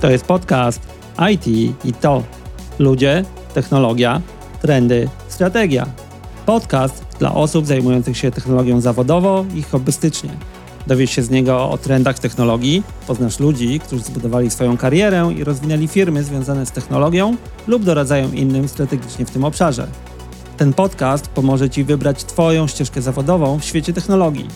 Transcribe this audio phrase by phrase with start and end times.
[0.00, 0.80] To jest podcast
[1.32, 1.46] IT
[1.84, 2.22] i to.
[2.78, 3.24] Ludzie,
[3.54, 4.20] technologia,
[4.62, 5.86] trendy, strategia.
[6.46, 10.30] Podcast dla osób zajmujących się technologią zawodowo i hobbystycznie.
[10.86, 15.88] Dowiesz się z niego o trendach technologii, poznasz ludzi, którzy zbudowali swoją karierę i rozwinęli
[15.88, 17.36] firmy związane z technologią
[17.66, 19.86] lub doradzają innym strategicznie w tym obszarze.
[20.56, 24.48] Ten podcast pomoże Ci wybrać Twoją ścieżkę zawodową w świecie technologii.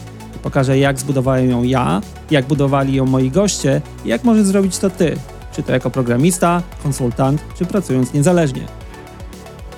[0.43, 2.01] Pokażę, jak zbudowałem ją ja,
[2.31, 5.17] jak budowali ją moi goście i jak możesz zrobić to Ty,
[5.53, 8.63] czy to jako programista, konsultant, czy pracując niezależnie.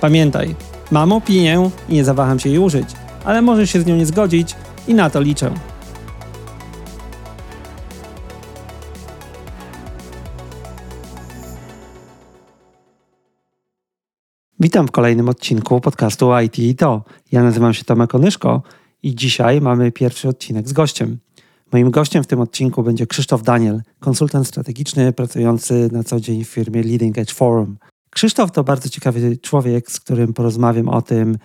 [0.01, 0.55] Pamiętaj,
[0.91, 2.89] mam opinię i nie zawaham się jej użyć,
[3.25, 4.55] ale możesz się z nią nie zgodzić
[4.87, 5.51] i na to liczę.
[14.59, 17.03] Witam w kolejnym odcinku podcastu IT i to.
[17.31, 18.61] Ja nazywam się Tomek Onyszko
[19.03, 21.17] i dzisiaj mamy pierwszy odcinek z gościem.
[21.75, 26.49] Moim gościem w tym odcinku będzie Krzysztof Daniel, konsultant strategiczny pracujący na co dzień w
[26.49, 27.77] firmie Leading Edge Forum.
[28.09, 31.37] Krzysztof to bardzo ciekawy człowiek, z którym porozmawiam o tym,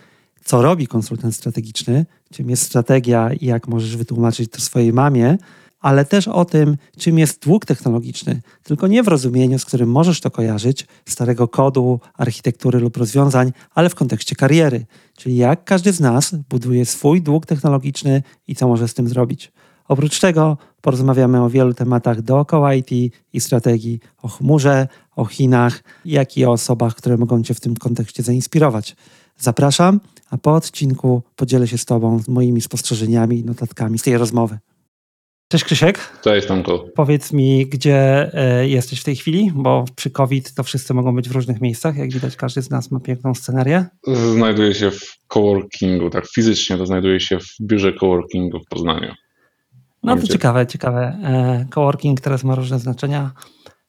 [0.44, 5.38] co robi konsultant strategiczny, czym jest strategia i jak możesz wytłumaczyć to swojej mamie,
[5.80, 10.20] ale też o tym, czym jest dług technologiczny, tylko nie w rozumieniu, z którym możesz
[10.20, 16.00] to kojarzyć, starego kodu, architektury lub rozwiązań, ale w kontekście kariery, czyli jak każdy z
[16.00, 19.52] nas buduje swój dług technologiczny i co może z tym zrobić.
[19.90, 22.90] Oprócz tego porozmawiamy o wielu tematach dookoła IT
[23.32, 27.76] i strategii, o chmurze, o Chinach, jak i o osobach, które mogą Cię w tym
[27.76, 28.96] kontekście zainspirować.
[29.36, 34.58] Zapraszam, a po odcinku podzielę się z Tobą moimi spostrzeżeniami i notatkami z tej rozmowy.
[35.48, 35.98] Cześć Krzysiek.
[36.22, 36.72] Cześć Tomku.
[36.94, 41.28] Powiedz mi, gdzie e, jesteś w tej chwili, bo przy COVID to wszyscy mogą być
[41.28, 41.96] w różnych miejscach.
[41.96, 43.86] Jak widać, każdy z nas ma piękną scenerię.
[44.06, 49.14] Znajduję się w coworkingu, tak fizycznie to znajduję się w biurze coworkingu w Poznaniu.
[50.02, 51.00] No to ciekawe, ciekawe.
[51.24, 53.30] E, coworking teraz ma różne znaczenia,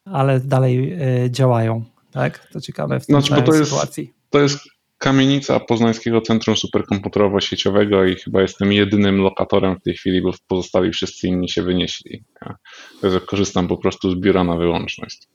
[0.06, 2.48] ale dalej e, działają, tak?
[2.54, 4.14] To ciekawe w tej znaczy, bo to jest, sytuacji.
[4.30, 4.60] To jest
[4.98, 11.28] kamienica Poznańskiego Centrum Superkomputerowo-Sieciowego i chyba jestem jedynym lokatorem w tej chwili, bo pozostali wszyscy
[11.28, 12.24] inni się wynieśli.
[12.42, 15.28] Ja, korzystam po prostu z biura na wyłączność.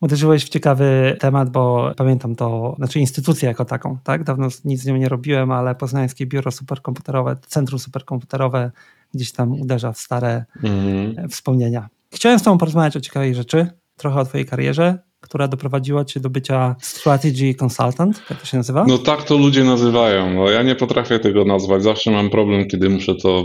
[0.00, 4.24] Uderzyłeś w ciekawy temat, bo pamiętam to, znaczy instytucję jako taką, tak?
[4.24, 8.70] Dawno nic z nią nie robiłem, ale Poznańskie Biuro Superkomputerowe, Centrum Superkomputerowe
[9.14, 11.28] gdzieś tam uderza w stare mm.
[11.28, 11.88] wspomnienia.
[12.12, 13.66] Chciałem z Tobą porozmawiać o ciekawej rzeczy,
[13.96, 18.84] trochę o Twojej karierze, która doprowadziła cię do bycia strategy consultant, jak to się nazywa?
[18.88, 20.34] No tak to ludzie nazywają.
[20.34, 21.82] No, ja nie potrafię tego nazwać.
[21.82, 23.44] Zawsze mam problem, kiedy muszę to,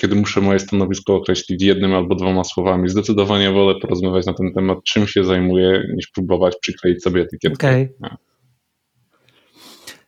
[0.00, 2.88] kiedy muszę moje stanowisko określić jednym albo dwoma słowami.
[2.88, 7.68] Zdecydowanie wolę porozmawiać na ten temat, czym się zajmuję, niż próbować przykleić sobie etykietkę.
[7.68, 7.88] Okay.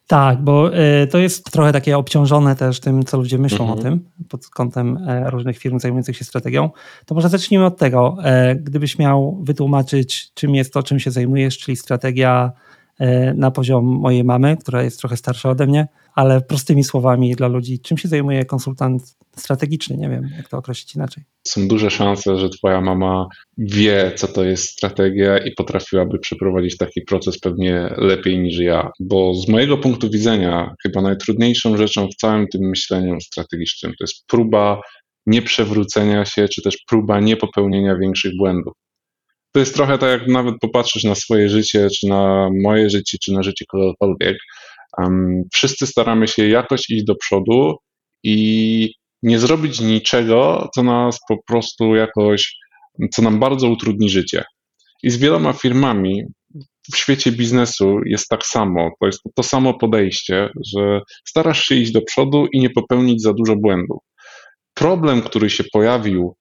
[0.07, 3.79] Tak, bo y, to jest trochę takie obciążone też tym, co ludzie myślą mhm.
[3.79, 6.71] o tym pod kątem e, różnych firm zajmujących się strategią.
[7.07, 8.17] To może zacznijmy od tego.
[8.25, 12.76] E, gdybyś miał wytłumaczyć, czym jest to, czym się zajmujesz, czyli strategia e,
[13.35, 17.81] na poziom mojej mamy, która jest trochę starsza ode mnie, ale prostymi słowami dla ludzi,
[17.81, 19.97] czym się zajmuje konsultant strategiczny?
[19.97, 21.25] Nie wiem, jak to określić inaczej.
[21.47, 23.27] Są duże szanse, że twoja mama
[23.59, 29.35] wie, co to jest strategia i potrafiłaby przeprowadzić taki proces pewnie lepiej niż ja, bo
[29.35, 34.81] z mojego punktu widzenia chyba najtrudniejszą rzeczą w całym tym myśleniu strategicznym to jest próba
[35.27, 38.73] nieprzewrócenia się, czy też próba niepopełnienia większych błędów.
[39.57, 43.33] To jest trochę tak, jak nawet popatrzysz na swoje życie, czy na moje życie, czy
[43.33, 44.37] na życie kogokolwiek,
[44.99, 47.77] Um, wszyscy staramy się jakoś iść do przodu
[48.23, 52.57] i nie zrobić niczego, co nas po prostu jakoś,
[53.13, 54.45] co nam bardzo utrudni życie.
[55.03, 56.23] I z wieloma firmami
[56.93, 58.91] w świecie biznesu jest tak samo.
[59.01, 63.33] To jest to samo podejście, że starasz się iść do przodu i nie popełnić za
[63.33, 63.99] dużo błędów.
[64.75, 66.37] Problem, który się pojawił,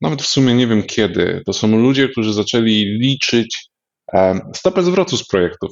[0.00, 3.70] nawet w sumie nie wiem kiedy, to są ludzie, którzy zaczęli liczyć
[4.54, 5.70] stopę zwrotu z projektów.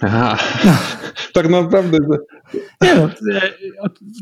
[0.00, 0.38] Aha.
[0.64, 0.72] No.
[1.34, 1.98] tak naprawdę.
[2.82, 3.02] Nie no,
[3.34, 3.40] e,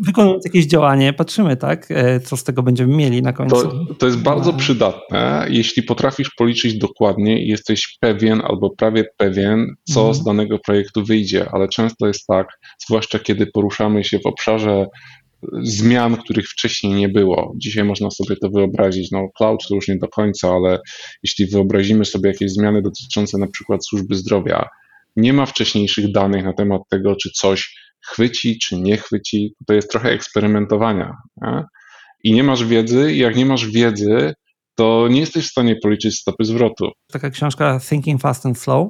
[0.07, 3.63] wykonując jakieś działanie, patrzymy, tak, e, co z tego będziemy mieli na końcu.
[3.63, 4.59] To, to jest bardzo no.
[4.59, 10.15] przydatne, jeśli potrafisz policzyć dokładnie i jesteś pewien albo prawie pewien, co mhm.
[10.15, 12.47] z danego projektu wyjdzie, ale często jest tak,
[12.87, 14.87] zwłaszcza kiedy poruszamy się w obszarze
[15.63, 17.53] zmian, których wcześniej nie było.
[17.57, 19.11] Dzisiaj można sobie to wyobrazić.
[19.11, 20.79] No, cloud to już nie do końca, ale
[21.23, 24.69] jeśli wyobrazimy sobie jakieś zmiany dotyczące na przykład służby zdrowia,
[25.17, 27.75] nie ma wcześniejszych danych na temat tego, czy coś
[28.07, 29.55] chwyci, czy nie chwyci.
[29.67, 31.17] To jest trochę eksperymentowania.
[31.43, 31.65] Nie?
[32.25, 34.35] I nie masz wiedzy, i jak nie masz wiedzy,
[34.75, 36.91] to nie jesteś w stanie policzyć stopy zwrotu.
[37.13, 38.89] Taka książka Thinking Fast and Slow,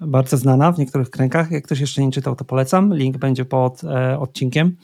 [0.00, 1.50] bardzo znana w niektórych kręgach.
[1.50, 2.94] Jak ktoś jeszcze nie czytał, to polecam.
[2.94, 4.76] Link będzie pod e, odcinkiem.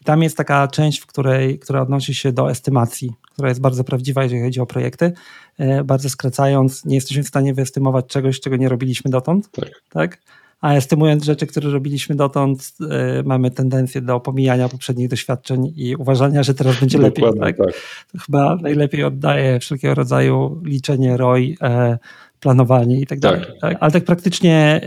[0.00, 3.84] I tam jest taka część, w której, która odnosi się do estymacji, która jest bardzo
[3.84, 5.12] prawdziwa, jeżeli chodzi o projekty.
[5.58, 9.50] E, bardzo skracając, nie jesteśmy w stanie wyestymować czegoś, czego nie robiliśmy dotąd.
[9.50, 9.70] Tak.
[9.90, 10.18] tak?
[10.60, 16.42] A estymując rzeczy, które robiliśmy dotąd, e, mamy tendencję do pomijania poprzednich doświadczeń i uważania,
[16.42, 17.24] że teraz będzie lepiej.
[17.24, 17.56] Tak?
[17.56, 17.66] tak?
[18.12, 21.98] To chyba najlepiej oddaje wszelkiego rodzaju liczenie ROI, e,
[22.40, 23.40] planowanie i tak dalej.
[23.40, 23.60] Tak.
[23.60, 23.76] tak?
[23.80, 24.80] Ale tak praktycznie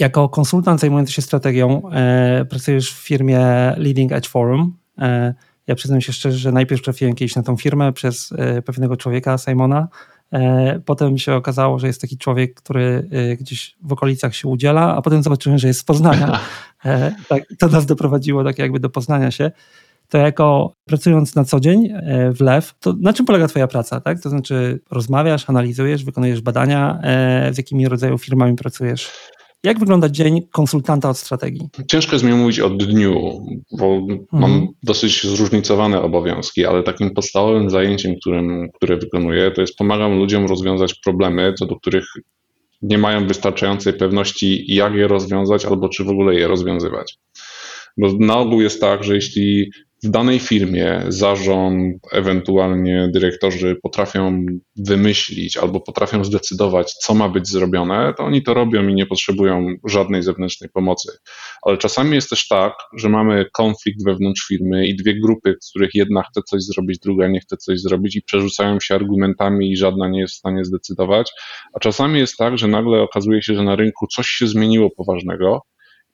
[0.00, 3.38] jako konsultant zajmujący się strategią e, pracujesz w firmie
[3.76, 4.76] Leading Edge Forum.
[4.98, 5.34] E,
[5.66, 9.38] ja przyznam się szczerze, że najpierw trafiłem kiedyś na tą firmę przez e, pewnego człowieka,
[9.38, 9.88] Simona.
[10.32, 14.96] E, potem się okazało, że jest taki człowiek, który e, gdzieś w okolicach się udziela,
[14.96, 16.40] a potem zobaczyłem, że jest z Poznania.
[16.84, 19.50] E, tak, to nas doprowadziło tak jakby do poznania się
[20.08, 21.88] to jako pracując na co dzień
[22.34, 24.00] w LEW, to na czym polega Twoja praca?
[24.00, 24.20] Tak?
[24.20, 27.00] To znaczy rozmawiasz, analizujesz, wykonujesz badania,
[27.52, 29.10] z jakimi rodzaju firmami pracujesz?
[29.64, 31.68] Jak wygląda dzień konsultanta od strategii?
[31.88, 33.46] Ciężko jest mi mówić o dniu,
[33.78, 34.26] bo mhm.
[34.32, 40.46] mam dosyć zróżnicowane obowiązki, ale takim podstawowym zajęciem, którym, które wykonuję, to jest pomagam ludziom
[40.46, 42.04] rozwiązać problemy, co do których
[42.82, 47.18] nie mają wystarczającej pewności, jak je rozwiązać, albo czy w ogóle je rozwiązywać.
[47.96, 49.70] Bo na ogół jest tak, że jeśli
[50.02, 54.46] w danej firmie zarząd, ewentualnie dyrektorzy potrafią
[54.76, 59.66] wymyślić albo potrafią zdecydować, co ma być zrobione, to oni to robią i nie potrzebują
[59.84, 61.12] żadnej zewnętrznej pomocy.
[61.62, 65.94] Ale czasami jest też tak, że mamy konflikt wewnątrz firmy i dwie grupy, z których
[65.94, 70.08] jedna chce coś zrobić, druga nie chce coś zrobić i przerzucają się argumentami i żadna
[70.08, 71.32] nie jest w stanie zdecydować.
[71.74, 75.62] A czasami jest tak, że nagle okazuje się, że na rynku coś się zmieniło poważnego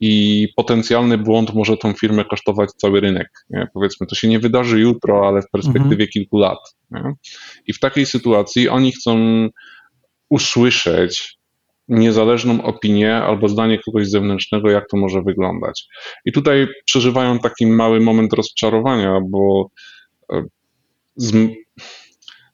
[0.00, 3.28] i potencjalny błąd może tą firmę kosztować cały rynek.
[3.50, 3.66] Nie?
[3.74, 6.08] Powiedzmy, to się nie wydarzy jutro, ale w perspektywie mhm.
[6.08, 6.58] kilku lat.
[6.90, 7.12] Nie?
[7.66, 9.18] I w takiej sytuacji oni chcą
[10.28, 11.38] usłyszeć
[11.88, 15.86] niezależną opinię albo zdanie kogoś zewnętrznego, jak to może wyglądać.
[16.24, 19.70] I tutaj przeżywają taki mały moment rozczarowania, bo
[20.32, 20.44] e,
[21.16, 21.50] z...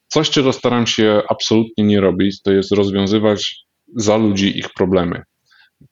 [0.09, 3.57] coś, czego staram się absolutnie nie robić, to jest rozwiązywać
[3.97, 5.23] za ludzi ich problemy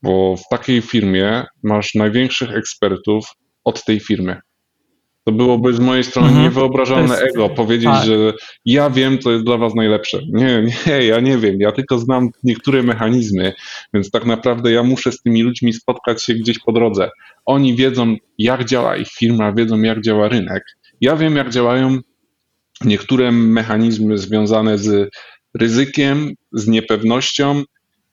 [0.03, 3.25] bo w takiej firmie masz największych ekspertów
[3.65, 4.41] od tej firmy.
[5.25, 6.47] To byłoby z mojej strony mhm.
[6.47, 7.37] niewyobrażalne jest...
[7.37, 8.07] ego powiedzieć, tak.
[8.07, 8.33] że
[8.65, 10.19] ja wiem, co jest dla was najlepsze.
[10.33, 11.61] Nie, nie, ja nie wiem.
[11.61, 13.53] Ja tylko znam niektóre mechanizmy,
[13.95, 17.11] więc tak naprawdę ja muszę z tymi ludźmi spotkać się gdzieś po drodze.
[17.45, 20.63] Oni wiedzą, jak działa ich firma, wiedzą, jak działa rynek.
[21.01, 21.99] Ja wiem, jak działają
[22.85, 25.11] niektóre mechanizmy związane z
[25.55, 27.63] ryzykiem, z niepewnością,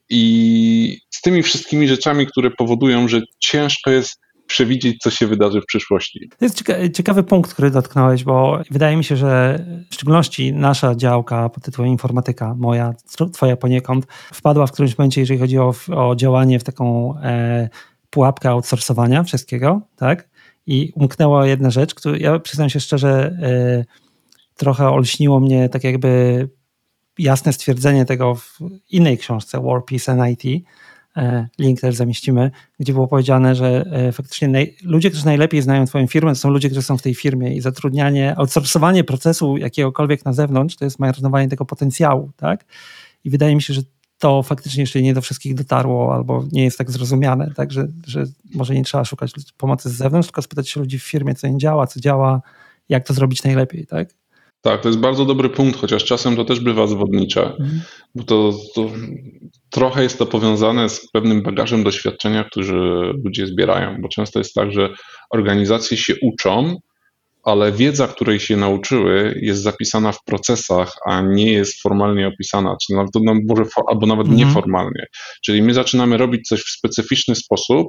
[0.10, 4.20] i z tymi wszystkimi rzeczami, które powodują, że ciężko jest
[4.50, 6.30] przewidzieć, co się wydarzy w przyszłości.
[6.40, 6.64] To jest
[6.94, 11.92] ciekawy punkt, który dotknąłeś, bo wydaje mi się, że w szczególności nasza działka pod tytułem
[11.92, 12.94] informatyka, moja,
[13.34, 17.70] twoja poniekąd, wpadła w którymś momencie, jeżeli chodzi o, o działanie w taką e,
[18.10, 20.30] pułapkę outsourcowania wszystkiego, tak?
[20.68, 23.86] I umknęła jedna rzecz, która ja przyznam się szczerze, e,
[24.56, 26.50] trochę olśniło mnie tak jakby
[27.20, 30.66] jasne stwierdzenie tego w innej książce, War, Peace and IT,
[31.18, 35.86] e, link też zamieścimy, gdzie było powiedziane, że e, faktycznie naj, ludzie, którzy najlepiej znają
[35.86, 40.26] Twoją firmę, to są ludzie, którzy są w tej firmie i zatrudnianie, outsourcowanie procesu jakiegokolwiek
[40.26, 42.66] na zewnątrz, to jest marnowanie tego potencjału, tak?
[43.24, 43.82] I wydaje mi się, że
[44.20, 47.72] to faktycznie jeszcze nie do wszystkich dotarło albo nie jest tak zrozumiane, tak?
[47.72, 48.24] Że, że
[48.56, 51.60] może nie trzeba szukać pomocy z zewnątrz, tylko spytać się ludzi w firmie, co im
[51.60, 52.42] działa, co działa,
[52.90, 54.19] jak to zrobić najlepiej, tak?
[54.62, 57.82] Tak, to jest bardzo dobry punkt, chociaż czasem to też bywa zwodnicze, mhm.
[58.16, 58.90] bo to, to,
[59.70, 62.74] trochę jest to powiązane z pewnym bagażem doświadczenia, który
[63.26, 64.90] ludzie zbierają, bo często jest tak, że
[65.32, 66.76] organizacje się uczą,
[67.44, 72.94] ale wiedza, której się nauczyły, jest zapisana w procesach, a nie jest formalnie opisana, czy
[72.94, 74.48] nawet, no, może, albo nawet mhm.
[74.48, 75.06] nieformalnie.
[75.46, 77.88] Czyli my zaczynamy robić coś w specyficzny sposób,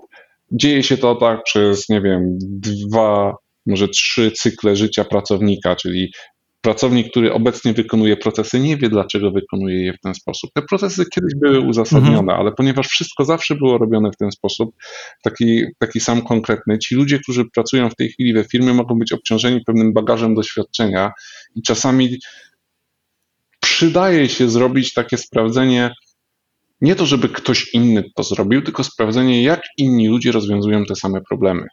[0.53, 3.35] dzieje się to tak przez, nie wiem, dwa,
[3.67, 6.13] może trzy cykle życia pracownika, czyli
[6.61, 10.51] pracownik, który obecnie wykonuje procesy, nie wie, dlaczego wykonuje je w ten sposób.
[10.55, 12.41] Te procesy kiedyś były uzasadnione, mhm.
[12.41, 14.71] ale ponieważ wszystko zawsze było robione w ten sposób,
[15.23, 19.13] taki, taki sam konkretny, ci ludzie, którzy pracują w tej chwili we firmie, mogą być
[19.13, 21.13] obciążeni pewnym bagażem doświadczenia
[21.55, 22.19] i czasami
[23.61, 25.91] przydaje się zrobić takie sprawdzenie,
[26.81, 31.21] nie to, żeby ktoś inny to zrobił, tylko sprawdzenie, jak inni ludzie rozwiązują te same
[31.29, 31.67] problemy.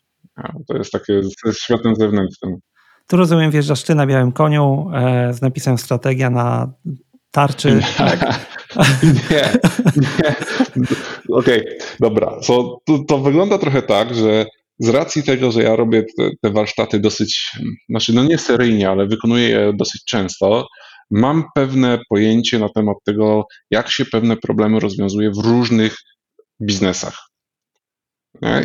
[0.67, 2.58] To jest takie ze światem zewnętrznym.
[3.08, 6.74] Tu rozumiem, wjeżdżasz ty na białym koniu e, z napisem strategia na
[7.32, 7.80] tarczy.
[7.98, 8.40] Tak.
[9.04, 9.52] nie,
[9.96, 10.36] nie.
[11.30, 12.42] Okej, okay, dobra.
[12.42, 14.46] So, to, to, wygląda trochę tak, że
[14.80, 17.52] z racji tego, że ja robię te, te warsztaty dosyć,
[17.90, 20.68] znaczy no nie seryjnie, ale wykonuję je dosyć często,
[21.12, 25.98] mam pewne pojęcie na temat tego, jak się pewne problemy rozwiązuje w różnych
[26.62, 27.28] biznesach.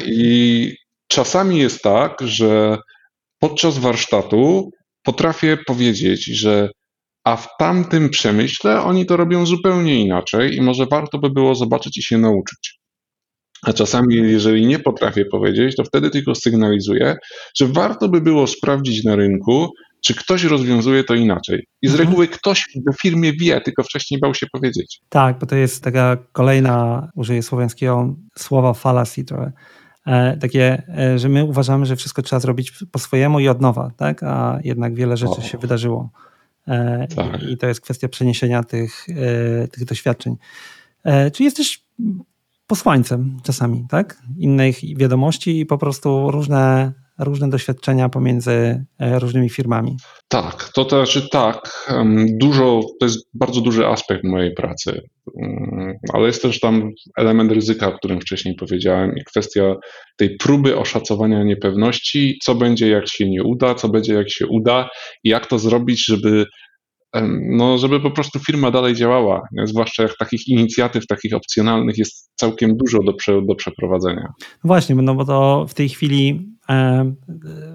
[0.07, 0.75] I
[1.09, 2.79] czasami jest tak, że
[3.43, 4.71] podczas warsztatu
[5.03, 6.69] potrafię powiedzieć, że
[7.25, 11.99] a w tamtym przemyśle oni to robią zupełnie inaczej i może warto by było zobaczyć
[11.99, 12.79] i się nauczyć.
[13.67, 17.17] A czasami, jeżeli nie potrafię powiedzieć, to wtedy tylko sygnalizuję,
[17.57, 19.69] że warto by było sprawdzić na rynku,
[20.05, 21.67] czy ktoś rozwiązuje to inaczej.
[21.83, 22.09] I z mhm.
[22.09, 22.67] reguły ktoś
[22.99, 25.01] w firmie wie, tylko wcześniej bał się powiedzieć.
[25.09, 29.53] Tak, bo to jest taka kolejna, użyję słowiańskiego słowa fallacy trochę.
[30.07, 33.91] E, takie, e, że my uważamy, że wszystko trzeba zrobić po swojemu i od nowa,
[33.97, 34.23] tak?
[34.23, 35.43] a jednak wiele rzeczy o.
[35.43, 36.11] się wydarzyło.
[36.69, 37.43] E, tak.
[37.43, 39.07] I to jest kwestia przeniesienia tych,
[39.73, 40.37] tych doświadczeń.
[41.33, 41.85] Czy jesteś
[42.67, 44.23] posłańcem czasami, tak?
[44.39, 46.93] Innych wiadomości i po prostu różne
[47.25, 49.97] różne doświadczenia pomiędzy e, różnymi firmami.
[50.29, 51.88] Tak, to znaczy tak,
[52.41, 55.00] dużo, to jest bardzo duży aspekt mojej pracy,
[55.43, 59.75] mm, ale jest też tam element ryzyka, o którym wcześniej powiedziałem i kwestia
[60.17, 64.88] tej próby oszacowania niepewności, co będzie jak się nie uda, co będzie jak się uda
[65.25, 66.47] i jak to zrobić, żeby
[67.40, 69.66] no, żeby po prostu firma dalej działała, nie?
[69.66, 74.33] zwłaszcza jak takich inicjatyw, takich opcjonalnych jest całkiem dużo do, prze, do przeprowadzenia.
[74.40, 77.12] No właśnie, no bo to w tej chwili e,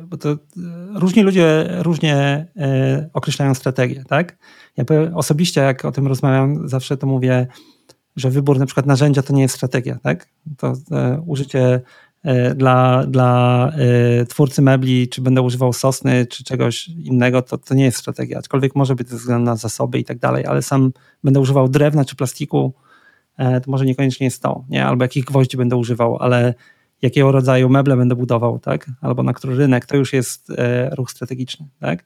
[0.07, 0.37] bo to
[0.95, 4.37] różni ludzie różnie e, określają strategię, tak?
[4.77, 7.47] Ja osobiście, jak o tym rozmawiam, zawsze to mówię,
[8.15, 10.27] że wybór na przykład narzędzia to nie jest strategia, tak?
[10.57, 11.81] To e, użycie E,
[12.55, 13.71] dla, dla
[14.21, 18.39] e, twórcy mebli, czy będę używał sosny, czy czegoś innego, to, to nie jest strategia.
[18.39, 20.91] Aczkolwiek może być ze względu na zasoby i tak dalej, ale sam
[21.23, 22.73] będę używał drewna czy plastiku,
[23.37, 24.85] e, to może niekoniecznie jest to, nie?
[24.85, 26.53] Albo jakich gwoździ będę używał, ale
[27.01, 28.91] jakiego rodzaju meble będę budował, tak?
[29.01, 30.51] Albo na który rynek, to już jest
[30.91, 32.05] ruch strategiczny, tak?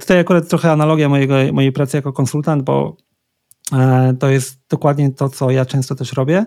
[0.00, 2.96] Tutaj akurat trochę analogia mojego, mojej pracy jako konsultant, bo
[4.18, 6.46] to jest dokładnie to, co ja często też robię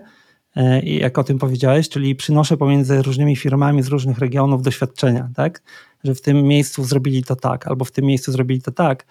[0.82, 5.62] i jak o tym powiedziałeś, czyli przynoszę pomiędzy różnymi firmami z różnych regionów doświadczenia, tak?
[6.04, 9.06] Że w tym miejscu zrobili to tak, albo w tym miejscu zrobili to tak.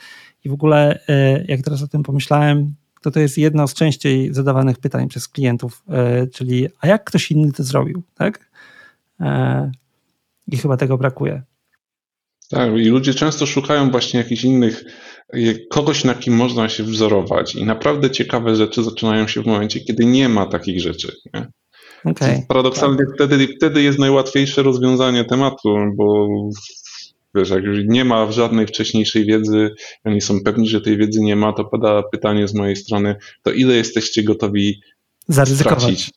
[0.46, 4.34] I w ogóle, e, jak teraz o tym pomyślałem, to to jest jedno z częściej
[4.34, 8.50] zadawanych pytań przez klientów, e, czyli a jak ktoś inny to zrobił, tak?
[10.48, 11.42] I chyba tego brakuje.
[12.50, 14.86] Tak, i ludzie często szukają właśnie jakichś innych,
[15.70, 17.56] kogoś na kim można się wzorować.
[17.56, 21.16] I naprawdę ciekawe rzeczy zaczynają się w momencie, kiedy nie ma takich rzeczy.
[21.34, 21.48] Nie?
[22.06, 22.46] Okay.
[22.48, 23.16] Paradoksalnie tak.
[23.16, 26.28] wtedy, wtedy jest najłatwiejsze rozwiązanie tematu, bo
[27.36, 29.72] wiesz, jak już nie ma żadnej wcześniejszej wiedzy,
[30.04, 33.52] oni są pewni, że tej wiedzy nie ma, to pada pytanie z mojej strony, to
[33.52, 34.82] ile jesteście gotowi
[35.28, 35.82] zaryzykować.
[35.82, 36.12] Stracić,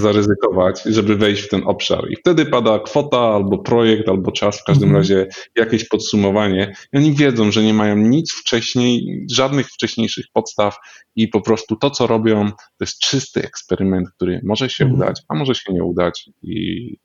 [0.00, 2.10] zaryzykować, żeby wejść w ten obszar.
[2.10, 5.00] I wtedy pada kwota albo projekt, albo czas, w każdym mhm.
[5.00, 6.74] razie jakieś podsumowanie.
[6.92, 10.76] I oni wiedzą, że nie mają nic wcześniej, żadnych wcześniejszych podstaw
[11.16, 15.02] i po prostu to, co robią, to jest czysty eksperyment, który może się mhm.
[15.02, 16.96] udać, a może się nie udać i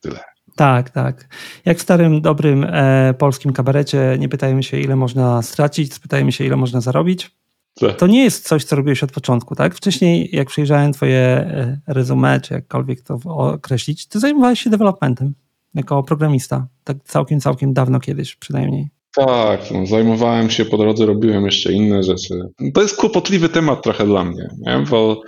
[0.00, 0.20] tyle.
[0.56, 1.28] Tak, tak.
[1.64, 6.44] Jak w starym, dobrym e, polskim kabarecie, nie pytajmy się, ile można stracić, spytajmy się,
[6.44, 7.30] ile można zarobić.
[7.80, 7.96] Tak.
[7.96, 9.74] To nie jest coś, co robiłeś od początku, tak?
[9.74, 15.34] Wcześniej, jak przejrzałem twoje e, resume, czy jakkolwiek to określić, ty zajmowałeś się developmentem
[15.74, 16.66] jako programista.
[16.84, 18.88] Tak całkiem, całkiem dawno kiedyś przynajmniej.
[19.16, 22.34] Tak, no, zajmowałem się po drodze, robiłem jeszcze inne rzeczy.
[22.74, 24.84] To jest kłopotliwy temat trochę dla mnie, nie?
[24.90, 25.20] bo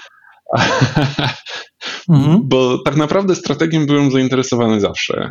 [2.08, 2.40] Mhm.
[2.44, 5.30] Bo tak naprawdę strategiem byłem zainteresowany zawsze.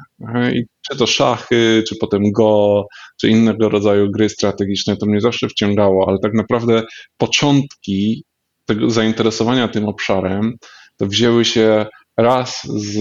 [0.54, 2.86] I czy to szachy, czy potem Go,
[3.22, 6.84] czy innego rodzaju gry strategiczne, to mnie zawsze wciągało, ale tak naprawdę
[7.18, 8.24] początki
[8.66, 10.54] tego zainteresowania tym obszarem
[10.98, 11.86] to wzięły się
[12.18, 12.94] raz z,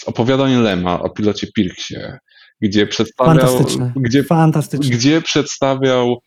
[0.00, 1.96] z opowiadań Lema o pilocie Pirksie,
[2.60, 3.58] gdzie przedstawiał,
[3.96, 4.24] gdzie,
[4.80, 6.22] gdzie przedstawiał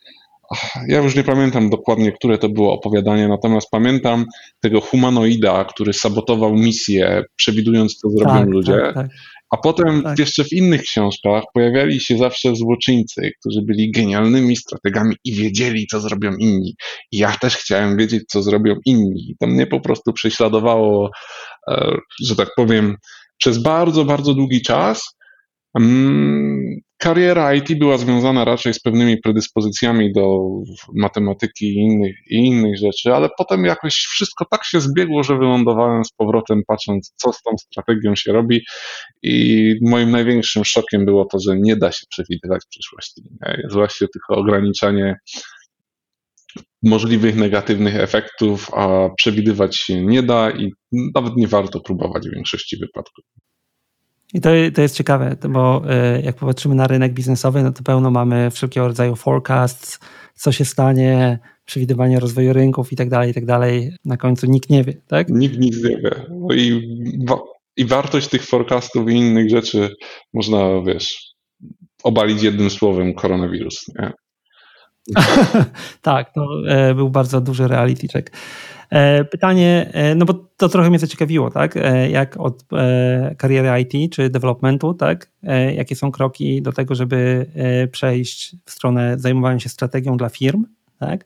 [0.87, 4.25] ja już nie pamiętam dokładnie, które to było opowiadanie, natomiast pamiętam
[4.59, 8.73] tego humanoida, który sabotował misję, przewidując, co zrobią tak, ludzie.
[8.73, 9.07] Tak, tak.
[9.49, 10.19] A potem tak.
[10.19, 15.99] jeszcze w innych książkach pojawiali się zawsze złoczyńcy, którzy byli genialnymi strategami i wiedzieli, co
[15.99, 16.75] zrobią inni.
[17.11, 19.35] I ja też chciałem wiedzieć, co zrobią inni.
[19.39, 21.09] To mnie po prostu prześladowało,
[21.67, 22.95] e, że tak powiem,
[23.37, 25.15] przez bardzo, bardzo długi czas.
[26.99, 30.39] Kariera IT była związana raczej z pewnymi predyspozycjami do
[30.93, 36.05] matematyki i innych, i innych rzeczy, ale potem jakoś wszystko tak się zbiegło, że wylądowałem
[36.05, 38.61] z powrotem, patrząc, co z tą strategią się robi.
[39.23, 43.21] I moim największym szokiem było to, że nie da się przewidywać przyszłości.
[43.63, 45.15] Jest właśnie tylko ograniczanie
[46.83, 50.71] możliwych negatywnych efektów, a przewidywać się nie da i
[51.15, 53.25] nawet nie warto próbować w większości wypadków.
[54.33, 58.11] I to, to jest ciekawe, bo e, jak popatrzymy na rynek biznesowy, no to pełno
[58.11, 59.99] mamy wszelkiego rodzaju forecasts,
[60.35, 63.91] co się stanie, przewidywanie rozwoju rynków i tak dalej, i tak dalej.
[64.05, 65.29] Na końcu nikt nie wie, tak?
[65.29, 66.25] Nikt nic nie wie.
[66.29, 66.81] No i
[67.79, 69.89] i wartość tych forecastów i innych rzeczy
[70.33, 71.33] można, wiesz,
[72.03, 73.85] obalić jednym słowem koronawirus.
[73.99, 74.11] Nie?
[76.01, 78.31] tak, to e, był bardzo duży reality check.
[78.89, 81.75] E, pytanie, e, no bo to trochę mnie zaciekawiło, tak?
[82.09, 82.63] Jak od
[83.37, 85.31] kariery IT czy developmentu, tak?
[85.75, 87.45] Jakie są kroki do tego, żeby
[87.91, 90.65] przejść w stronę zajmowania się strategią dla firm,
[90.99, 91.25] tak?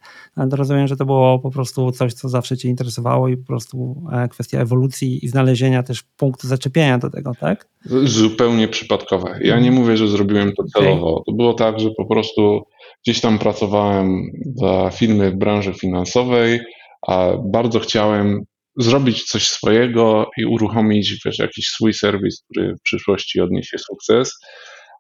[0.50, 4.04] To rozumiem, że to było po prostu coś, co zawsze Cię interesowało i po prostu
[4.30, 7.68] kwestia ewolucji i znalezienia też punktu zaczepienia do tego, tak?
[8.04, 9.40] Zupełnie przypadkowe.
[9.42, 9.74] Ja nie mhm.
[9.74, 11.14] mówię, że zrobiłem to celowo.
[11.14, 11.24] Okay.
[11.26, 12.64] To było tak, że po prostu
[13.06, 16.60] Gdzieś tam pracowałem dla firmy w branży finansowej,
[17.08, 18.44] a bardzo chciałem
[18.78, 24.40] zrobić coś swojego i uruchomić wiesz, jakiś swój serwis, który w przyszłości odniesie sukces.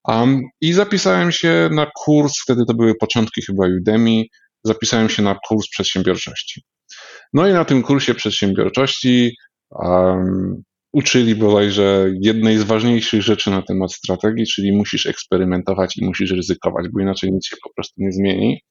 [0.07, 4.24] Um, I zapisałem się na kurs, wtedy to były początki chyba Udemy,
[4.63, 6.63] zapisałem się na kurs przedsiębiorczości.
[7.33, 9.36] No i na tym kursie przedsiębiorczości
[9.72, 16.31] um, uczyli bodajże jednej z ważniejszych rzeczy na temat strategii, czyli musisz eksperymentować i musisz
[16.31, 18.62] ryzykować, bo inaczej nic się po prostu nie zmieni.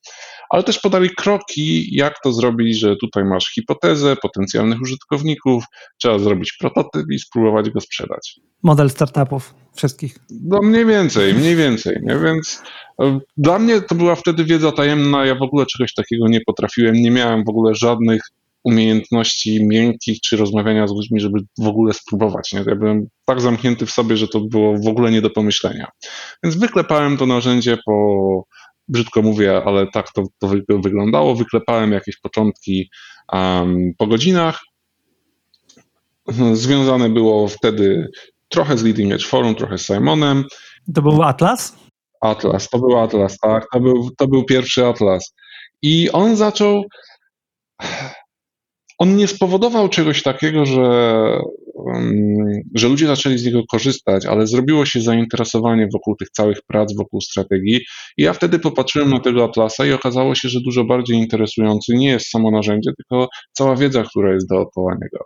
[0.51, 5.65] Ale też podali kroki, jak to zrobić, że tutaj masz hipotezę, potencjalnych użytkowników,
[6.01, 8.41] trzeba zrobić prototyp i spróbować go sprzedać.
[8.63, 10.17] Model startupów wszystkich.
[10.31, 12.01] No mniej więcej, mniej więcej.
[12.03, 12.19] Nie?
[12.19, 12.63] Więc
[13.03, 16.95] e, dla mnie to była wtedy wiedza tajemna, ja w ogóle czegoś takiego nie potrafiłem,
[16.95, 18.23] nie miałem w ogóle żadnych
[18.65, 22.53] umiejętności miękkich czy rozmawiania z ludźmi, żeby w ogóle spróbować.
[22.53, 22.65] Nie?
[22.67, 25.89] Ja byłem tak zamknięty w sobie, że to było w ogóle nie do pomyślenia.
[26.43, 28.45] Więc wyklepałem to narzędzie po,
[28.89, 31.35] brzydko mówię, ale tak to, to wyglądało.
[31.35, 32.91] Wyklepałem jakieś początki
[33.33, 34.61] um, po godzinach.
[36.53, 38.11] Związane było wtedy
[38.49, 40.45] trochę z Leading Edge Forum, trochę z Simonem.
[40.95, 41.77] To był Atlas?
[42.21, 43.67] Atlas, to był Atlas, tak.
[43.73, 45.35] To był, to był pierwszy Atlas.
[45.83, 46.85] I on zaczął
[49.03, 50.89] on nie spowodował czegoś takiego, że,
[52.75, 57.21] że ludzie zaczęli z niego korzystać, ale zrobiło się zainteresowanie wokół tych całych prac, wokół
[57.21, 57.81] strategii.
[58.17, 62.09] I ja wtedy popatrzyłem na tego Atlasa i okazało się, że dużo bardziej interesujący nie
[62.09, 65.25] jest samo narzędzie, tylko cała wiedza, która jest dookoła niego.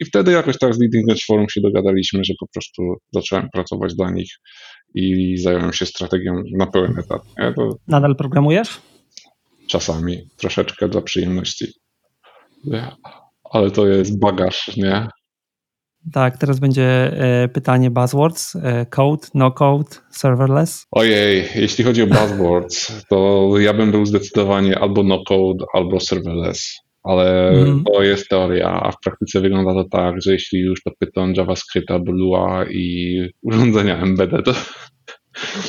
[0.00, 3.94] I wtedy jakoś tak z Leading Edge Forum się dogadaliśmy, że po prostu zacząłem pracować
[3.94, 4.30] dla nich
[4.94, 7.22] i zająłem się strategią na pełen etat.
[7.56, 7.76] To...
[7.88, 8.80] Nadal programujesz?
[9.66, 11.66] Czasami, troszeczkę dla przyjemności.
[13.52, 15.08] Ale to jest bagaż, nie?
[16.12, 17.12] Tak, teraz będzie
[17.42, 18.56] e, pytanie buzzwords.
[18.56, 20.86] E, code, no code, serverless?
[20.90, 26.78] Ojej, jeśli chodzi o buzzwords, to ja bym był zdecydowanie albo no code, albo serverless.
[27.02, 27.84] Ale mm.
[27.84, 31.88] to jest teoria, a w praktyce wygląda to tak, że jeśli już to Python, JavaScript,
[32.06, 34.46] Lua i urządzenia embedded,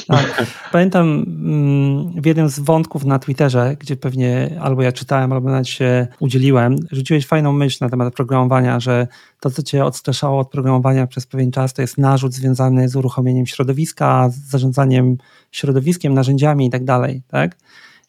[0.08, 0.48] tak.
[0.72, 5.68] Pamiętam mm, w jednym z wątków na Twitterze, gdzie pewnie albo ja czytałem, albo nawet
[5.68, 9.08] się udzieliłem, rzuciłeś fajną myśl na temat programowania, że
[9.40, 13.46] to, co cię odstraszało od programowania przez pewien czas, to jest narzut związany z uruchomieniem
[13.46, 15.18] środowiska, z zarządzaniem
[15.52, 17.58] środowiskiem, narzędziami i tak dalej, tak?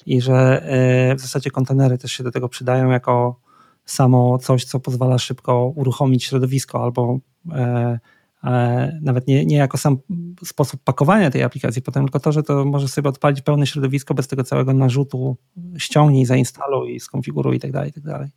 [0.07, 3.40] I że e, w zasadzie kontenery też się do tego przydają jako
[3.85, 7.18] samo coś, co pozwala szybko uruchomić środowisko albo
[7.53, 7.98] e,
[8.44, 9.96] E, nawet nie, nie jako sam
[10.44, 14.29] sposób pakowania tej aplikacji potem, tylko to, że to może sobie odpalić pełne środowisko bez
[14.29, 15.37] tego całego narzutu,
[15.79, 18.29] ściągnij, zainstaluj, skonfiguruj i tak dalej, i tak dalej.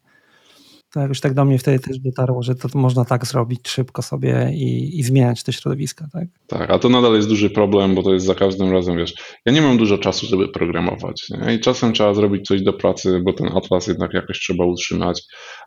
[0.94, 4.52] To jakoś tak do mnie wtedy też dotarło, że to można tak zrobić szybko sobie
[4.54, 6.28] i, i zmieniać te środowiska, tak?
[6.48, 9.14] Tak, a to nadal jest duży problem, bo to jest za każdym razem, wiesz,
[9.46, 11.54] ja nie mam dużo czasu, żeby programować nie?
[11.54, 15.22] i czasem trzeba zrobić coś do pracy, bo ten atlas jednak jakoś trzeba utrzymać,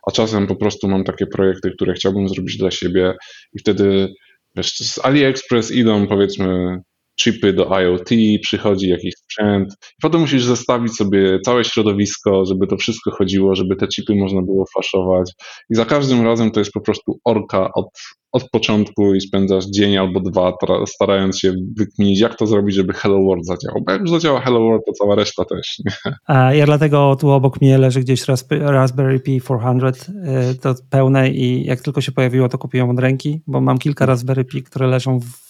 [0.08, 3.14] a czasem po prostu mam takie projekty, które chciałbym zrobić dla siebie
[3.52, 4.14] i wtedy
[4.56, 6.80] wiesz, z AliExpress idą powiedzmy
[7.22, 8.08] chipy do IoT,
[8.42, 9.74] przychodzi jakiś sprzęt.
[10.02, 14.64] Potem musisz zestawić sobie całe środowisko, żeby to wszystko chodziło, żeby te chipy można było
[14.72, 15.32] flashować.
[15.70, 17.86] I za każdym razem to jest po prostu orka od,
[18.32, 20.52] od początku i spędzasz dzień albo dwa
[20.86, 23.82] starając się wykminić, jak to zrobić, żeby Hello World zadziałał.
[23.86, 25.78] Bo jak już zadziała Hello World, to cała reszta też.
[25.78, 26.14] Nie?
[26.26, 31.64] A ja dlatego tu obok mnie leży gdzieś Raspberry Pi 400, y, to pełne i
[31.64, 35.20] jak tylko się pojawiło, to kupiłem od ręki, bo mam kilka Raspberry Pi, które leżą
[35.20, 35.49] w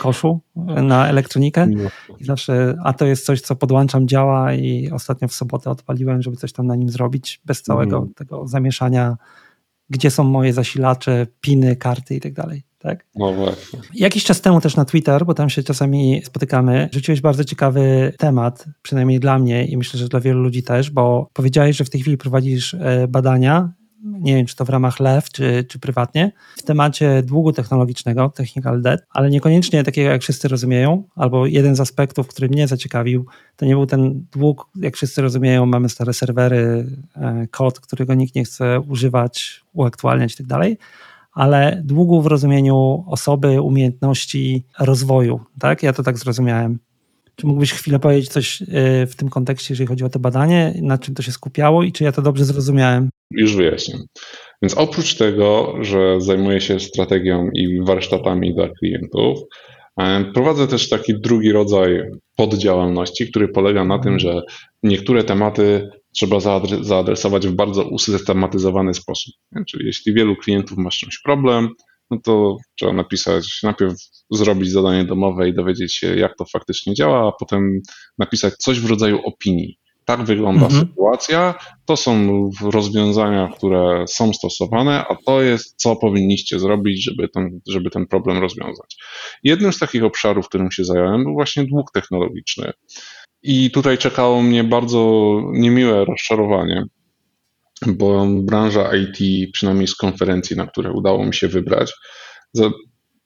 [0.00, 0.40] koszu
[0.82, 1.90] na elektronikę no.
[2.20, 6.36] i zawsze, a to jest coś, co podłączam, działa i ostatnio w sobotę odpaliłem, żeby
[6.36, 8.14] coś tam na nim zrobić, bez całego mm.
[8.14, 9.16] tego zamieszania,
[9.90, 12.62] gdzie są moje zasilacze, piny, karty i tak dalej.
[12.78, 13.06] Tak?
[13.14, 13.78] No właśnie.
[13.94, 18.66] Jakiś czas temu też na Twitter, bo tam się czasami spotykamy, rzuciłeś bardzo ciekawy temat,
[18.82, 22.00] przynajmniej dla mnie i myślę, że dla wielu ludzi też, bo powiedziałeś, że w tej
[22.00, 23.72] chwili prowadzisz e, badania
[24.04, 28.82] nie wiem czy to w ramach LEW, czy, czy prywatnie, w temacie długu technologicznego, technical
[28.82, 33.66] debt, ale niekoniecznie takiego, jak wszyscy rozumieją, albo jeden z aspektów, który mnie zaciekawił, to
[33.66, 38.44] nie był ten dług, jak wszyscy rozumieją, mamy stare serwery, e, kod, którego nikt nie
[38.44, 40.62] chce używać, uaktualniać i tak
[41.32, 45.40] ale długu w rozumieniu osoby, umiejętności, rozwoju.
[45.58, 45.82] Tak?
[45.82, 46.78] Ja to tak zrozumiałem.
[47.40, 48.66] Czy mógłbyś chwilę powiedzieć coś y,
[49.06, 52.04] w tym kontekście, jeżeli chodzi o to badanie, na czym to się skupiało i czy
[52.04, 53.10] ja to dobrze zrozumiałem?
[53.30, 53.98] Już wyjaśnię.
[54.62, 59.38] Więc oprócz tego, że zajmuję się strategią i warsztatami dla klientów,
[60.34, 62.02] prowadzę też taki drugi rodzaj
[62.36, 64.42] poddziałalności, który polega na tym, że
[64.82, 66.40] niektóre tematy trzeba
[66.80, 69.34] zaadresować w bardzo usystematyzowany sposób.
[69.66, 71.68] Czyli jeśli wielu klientów ma czymś problem,
[72.10, 73.94] no to trzeba napisać, najpierw
[74.30, 77.80] zrobić zadanie domowe i dowiedzieć się, jak to faktycznie działa, a potem
[78.18, 79.78] napisać coś w rodzaju opinii.
[80.04, 80.80] Tak wygląda mhm.
[80.80, 81.54] sytuacja,
[81.86, 82.30] to są
[82.62, 88.38] rozwiązania, które są stosowane, a to jest, co powinniście zrobić, żeby ten, żeby ten problem
[88.38, 88.96] rozwiązać.
[89.42, 92.72] Jednym z takich obszarów, którym się zająłem, był właśnie dług technologiczny.
[93.42, 96.84] I tutaj czekało mnie bardzo niemiłe rozczarowanie,
[97.86, 101.92] bo branża IT, przynajmniej z konferencji, na które udało mi się wybrać,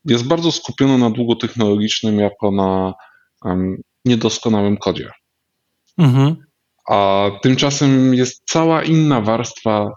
[0.05, 2.95] jest bardzo skupiona na długu technologicznym jako na
[4.05, 5.11] niedoskonałym kodzie.
[5.99, 6.37] Mhm.
[6.89, 9.91] A tymczasem jest cała inna warstwa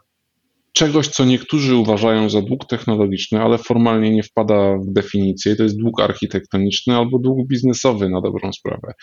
[0.76, 5.56] czegoś, co niektórzy uważają za dług technologiczny, ale formalnie nie wpada w definicję.
[5.56, 8.94] To jest dług architektoniczny albo dług biznesowy na dobrą sprawę.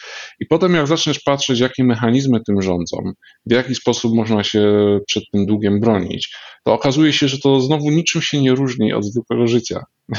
[0.41, 2.97] I potem, jak zaczniesz patrzeć, jakie mechanizmy tym rządzą,
[3.47, 4.63] w jaki sposób można się
[5.07, 9.05] przed tym długiem bronić, to okazuje się, że to znowu niczym się nie różni od
[9.05, 9.85] zwykłego życia.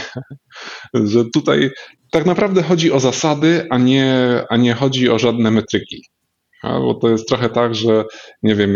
[0.93, 1.69] że tutaj
[2.11, 4.15] tak naprawdę chodzi o zasady, a nie,
[4.49, 6.05] a nie chodzi o żadne metryki.
[6.63, 8.05] Bo to jest trochę tak, że
[8.43, 8.75] nie wiem,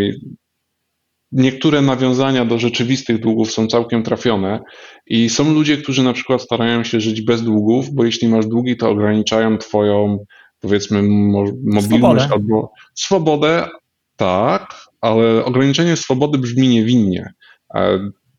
[1.32, 4.60] niektóre nawiązania do rzeczywistych długów są całkiem trafione
[5.08, 8.78] i są ludzie, którzy na przykład starają się żyć bez długów, bo jeśli masz długi,
[8.78, 10.18] to ograniczają twoją
[10.60, 12.30] powiedzmy mobilność swobodę.
[12.32, 13.68] albo swobodę,
[14.16, 17.34] tak, ale ograniczenie swobody brzmi niewinnie.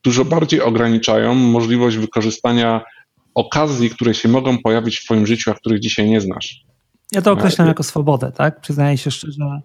[0.05, 2.85] Dużo bardziej ograniczają możliwość wykorzystania
[3.35, 6.61] okazji, które się mogą pojawić w twoim życiu, a których dzisiaj nie znasz.
[7.13, 8.61] Ja to określam jako swobodę, tak?
[8.61, 9.61] Przyznaję się szczerze,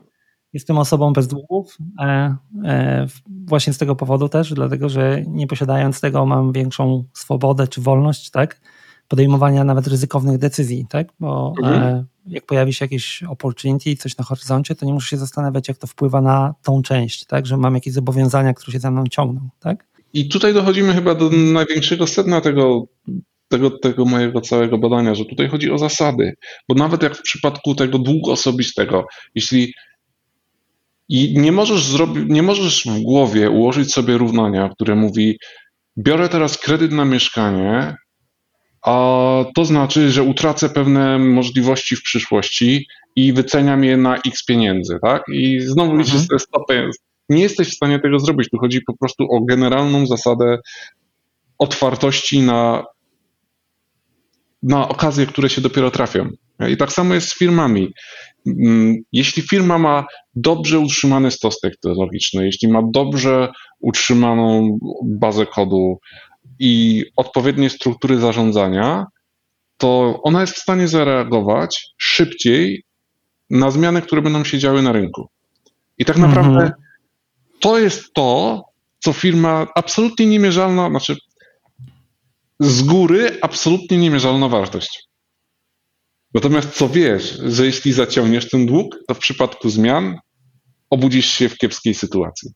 [0.53, 3.07] Jestem osobą bez długów, e, e,
[3.45, 8.29] właśnie z tego powodu też, dlatego że nie posiadając tego mam większą swobodę czy wolność,
[8.29, 8.61] tak?
[9.07, 11.07] Podejmowania nawet ryzykownych decyzji, tak?
[11.19, 12.05] Bo e, mhm.
[12.27, 15.87] jak pojawi się jakieś opportunity, coś na horyzoncie, to nie muszę się zastanawiać, jak to
[15.87, 17.45] wpływa na tą część, tak?
[17.45, 19.87] Że mam jakieś zobowiązania, które się ze mną ciągną, tak?
[20.13, 22.87] I tutaj dochodzimy chyba do największego sedna tego,
[23.47, 26.33] tego, tego mojego całego badania, że tutaj chodzi o zasady,
[26.69, 29.73] bo nawet jak w przypadku tego długu osobistego, jeśli
[31.13, 35.39] i nie możesz, zrobić, nie możesz w głowie ułożyć sobie równania, które mówi,
[35.97, 37.95] biorę teraz kredyt na mieszkanie,
[38.85, 38.95] a
[39.55, 45.23] to znaczy, że utracę pewne możliwości w przyszłości i wyceniam je na x pieniędzy, tak?
[45.33, 45.99] I znowu mhm.
[45.99, 46.89] liczysz sobie stopy.
[47.29, 48.49] Nie jesteś w stanie tego zrobić.
[48.49, 50.57] Tu chodzi po prostu o generalną zasadę
[51.57, 52.83] otwartości na,
[54.63, 56.29] na okazje, które się dopiero trafią.
[56.69, 57.93] I tak samo jest z firmami.
[58.47, 65.99] Mm, jeśli firma ma dobrze utrzymany stos technologiczny, jeśli ma dobrze utrzymaną bazę kodu
[66.59, 69.05] i odpowiednie struktury zarządzania,
[69.77, 72.83] to ona jest w stanie zareagować szybciej
[73.49, 75.27] na zmiany, które będą się działy na rynku.
[75.97, 76.71] I tak naprawdę mhm.
[77.59, 78.63] to jest to,
[78.99, 81.15] co firma absolutnie niemierzalna, znaczy
[82.59, 85.07] z góry absolutnie niemierzalna wartość.
[86.33, 90.17] Natomiast co wiesz, że jeśli zaciągniesz ten dług, to w przypadku zmian
[90.89, 92.51] obudzisz się w kiepskiej sytuacji.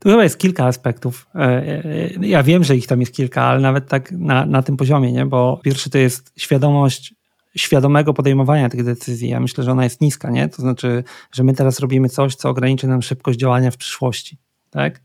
[0.00, 1.26] Tu chyba jest kilka aspektów.
[1.34, 4.76] E, e, ja wiem, że ich tam jest kilka, ale nawet tak na, na tym
[4.76, 5.26] poziomie, nie?
[5.26, 7.14] bo pierwszy to jest świadomość
[7.56, 9.28] świadomego podejmowania tych decyzji.
[9.28, 10.48] Ja myślę, że ona jest niska, nie?
[10.48, 14.38] To znaczy, że my teraz robimy coś, co ograniczy nam szybkość działania w przyszłości,
[14.70, 15.00] tak?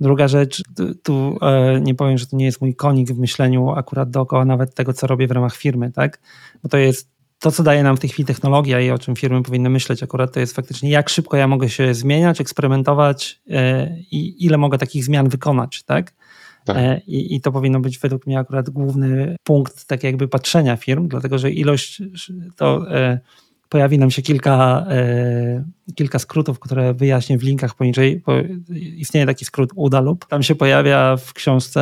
[0.00, 0.62] Druga rzecz,
[1.02, 4.74] tu, e, nie powiem, że to nie jest mój konik w myśleniu akurat dookoła nawet
[4.74, 6.20] tego, co robię w ramach firmy, tak?
[6.62, 9.42] Bo to jest to, co daje nam w tej chwili technologia i o czym firmy
[9.42, 14.44] powinny myśleć akurat, to jest faktycznie jak szybko ja mogę się zmieniać, eksperymentować e, i
[14.44, 16.12] ile mogę takich zmian wykonać, tak?
[16.64, 16.76] tak.
[16.76, 21.08] E, I, I, to powinno być według mnie akurat główny punkt tak jakby patrzenia firm,
[21.08, 22.02] dlatego że ilość
[22.56, 23.20] to e,
[23.74, 28.22] pojawi nam się kilka, e, kilka skrótów, które wyjaśnię w linkach poniżej.
[28.96, 30.26] Istnieje taki skrót UDA lub.
[30.26, 31.80] Tam się pojawia w książce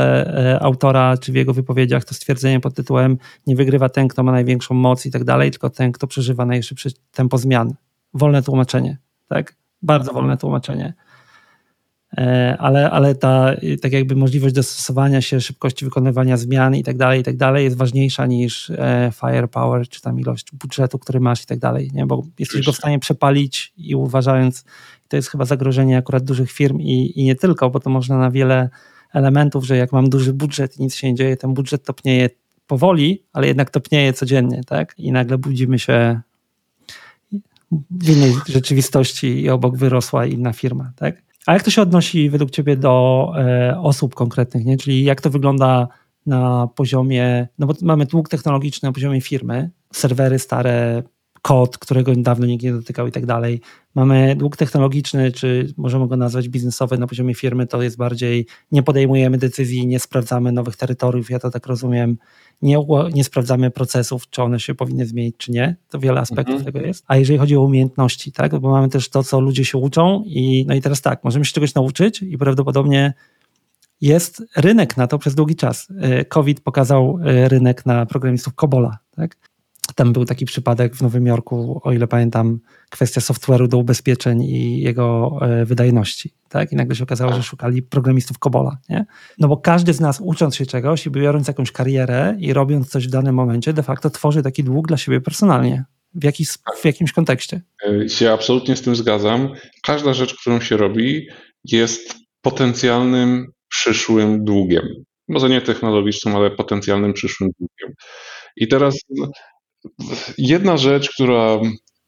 [0.55, 4.33] e, autora, czy w jego wypowiedziach to stwierdzenie pod tytułem nie wygrywa ten, kto ma
[4.33, 7.75] największą moc i tak dalej, tylko ten, kto przeżywa najszybsze tempo zmian.
[8.15, 9.55] Wolne tłumaczenie, tak?
[9.83, 10.95] Bardzo wolne tłumaczenie.
[12.17, 17.21] E, ale, ale ta tak jakby możliwość dostosowania się, szybkości wykonywania zmian i tak dalej,
[17.21, 21.47] i tak dalej jest ważniejsza niż e, firepower, czy tam ilość budżetu, który masz i
[21.47, 22.07] tak dalej, nie?
[22.07, 24.65] bo jesteś go w stanie przepalić i uważając,
[25.09, 28.31] to jest chyba zagrożenie akurat dużych firm i, i nie tylko, bo to można na
[28.31, 28.71] wiele
[29.13, 32.31] elementów, że jak mam duży budżet i nic się nie dzieje, ten budżet topnieje
[32.67, 34.95] powoli, ale jednak topnieje codziennie, tak?
[34.99, 36.21] I nagle budzimy się
[37.91, 41.23] w innej rzeczywistości i obok wyrosła inna firma, tak?
[41.47, 44.77] A jak to się odnosi według Ciebie do e, osób konkretnych, nie?
[44.77, 45.89] Czyli jak to wygląda
[46.27, 51.03] na poziomie, no bo mamy dług technologiczny na poziomie firmy, serwery stare,
[51.43, 53.61] kod, którego dawno nikt nie dotykał i tak dalej.
[53.95, 58.83] Mamy dług technologiczny, czy możemy go nazwać biznesowy na poziomie firmy, to jest bardziej nie
[58.83, 62.19] podejmujemy decyzji, nie sprawdzamy nowych terytoriów, ja to tak rozumiem,
[62.63, 62.79] nie,
[63.15, 65.77] nie sprawdzamy procesów, czy one się powinny zmienić, czy nie.
[65.91, 66.73] To wiele aspektów mhm.
[66.73, 67.05] tego jest.
[67.09, 70.65] A jeżeli chodzi o umiejętności, tak, bo mamy też to, co ludzie się uczą i
[70.69, 73.15] no i teraz tak, możemy się czegoś nauczyć i prawdopodobnie
[74.01, 75.89] jest rynek na to przez długi czas.
[76.01, 78.99] E, COVID pokazał e, rynek na programistów Kobola.
[79.17, 79.37] Tak?
[79.95, 84.81] Tam był taki przypadek w Nowym Jorku, o ile pamiętam, kwestia software'u do ubezpieczeń i
[84.81, 86.35] jego e, wydajności.
[86.49, 86.73] Tak?
[86.73, 88.79] I nagle się okazało, że szukali programistów Kobola.
[88.89, 89.07] Nie?
[89.39, 93.09] No bo każdy z nas ucząc się czegoś i biorąc jakąś karierę i robiąc coś
[93.09, 95.85] w danym momencie, de facto tworzy taki dług dla siebie personalnie.
[96.15, 96.49] W, jakiś,
[96.81, 97.61] w jakimś kontekście.
[98.09, 99.49] Się absolutnie z tym zgadzam.
[99.83, 101.29] Każda rzecz, którą się robi,
[101.65, 104.89] jest potencjalnym przyszłym długiem.
[105.29, 107.97] Może nie technologicznym, ale potencjalnym przyszłym długiem.
[108.57, 108.95] I teraz
[110.39, 111.61] jedna rzecz, która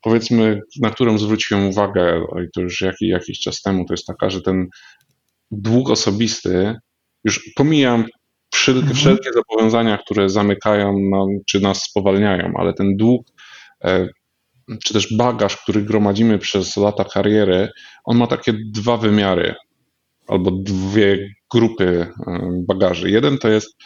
[0.02, 4.30] powiedzmy, na którą zwróciłem uwagę, i to już jakiś, jakiś czas temu, to jest taka,
[4.30, 4.66] że ten
[5.50, 6.76] dług osobisty,
[7.24, 8.04] już pomijam
[8.54, 8.96] wszelkie, mhm.
[8.96, 13.26] wszelkie zobowiązania, które zamykają nam, czy nas spowalniają, ale ten dług,
[13.84, 14.08] e,
[14.84, 17.68] czy też bagaż, który gromadzimy przez lata kariery,
[18.04, 19.54] on ma takie dwa wymiary
[20.28, 23.10] albo dwie grupy e, bagaży.
[23.10, 23.76] Jeden to jest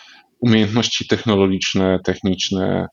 [0.41, 2.87] umiejętności technologiczne, techniczne,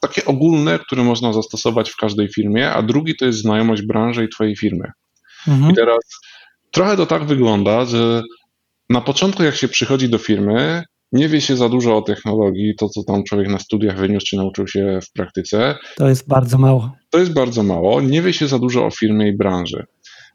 [0.00, 4.28] takie ogólne, które można zastosować w każdej firmie, a drugi to jest znajomość branży i
[4.28, 4.90] twojej firmy.
[5.48, 5.72] Mhm.
[5.72, 5.98] I teraz
[6.70, 8.22] trochę to tak wygląda, że
[8.90, 12.88] na początku, jak się przychodzi do firmy, nie wie się za dużo o technologii, to
[12.88, 15.74] co tam człowiek na studiach wyniósł czy nauczył się w praktyce.
[15.96, 16.92] To jest bardzo mało.
[17.10, 18.00] To jest bardzo mało.
[18.00, 19.84] Nie wie się za dużo o firmie i branży.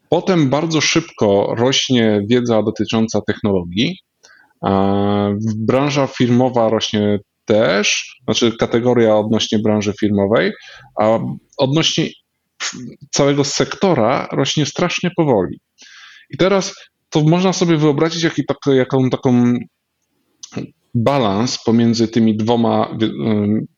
[0.08, 3.98] Potem bardzo szybko rośnie wiedza dotycząca technologii.
[5.56, 10.52] Branża firmowa rośnie też, znaczy kategoria odnośnie branży firmowej,
[11.00, 11.18] a
[11.56, 12.08] odnośnie
[13.10, 15.60] całego sektora rośnie strasznie powoli.
[16.30, 16.74] I teraz
[17.10, 19.58] to można sobie wyobrazić jaki, tak, jaką taką
[20.94, 22.98] balans pomiędzy tymi dwoma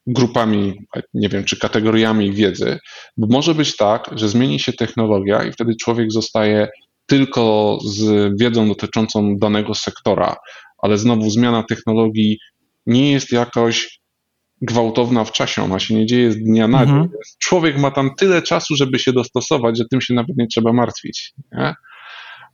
[0.06, 0.74] grupami,
[1.14, 2.78] nie wiem, czy kategoriami wiedzy,
[3.16, 6.68] bo może być tak, że zmieni się technologia i wtedy człowiek zostaje
[7.06, 10.36] tylko z wiedzą dotyczącą danego sektora,
[10.78, 12.38] ale znowu zmiana technologii
[12.86, 14.00] nie jest jakoś
[14.62, 16.94] gwałtowna w czasie, ona się nie dzieje z dnia na dzień.
[16.94, 17.10] Mhm.
[17.38, 21.32] Człowiek ma tam tyle czasu, żeby się dostosować, że tym się nawet nie trzeba martwić.
[21.52, 21.74] Nie?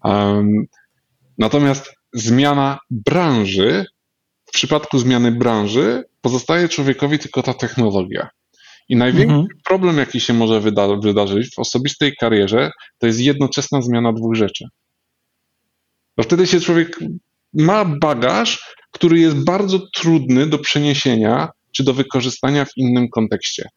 [0.05, 0.67] Um,
[1.39, 3.85] natomiast zmiana branży
[4.47, 8.29] w przypadku zmiany branży pozostaje człowiekowi tylko ta technologia.
[8.89, 9.59] I największy mhm.
[9.65, 14.65] problem, jaki się może wyda wydarzyć w osobistej karierze, to jest jednoczesna zmiana dwóch rzeczy.
[16.17, 16.99] Bo wtedy się człowiek
[17.55, 23.69] ma bagaż, który jest bardzo trudny do przeniesienia czy do wykorzystania w innym kontekście.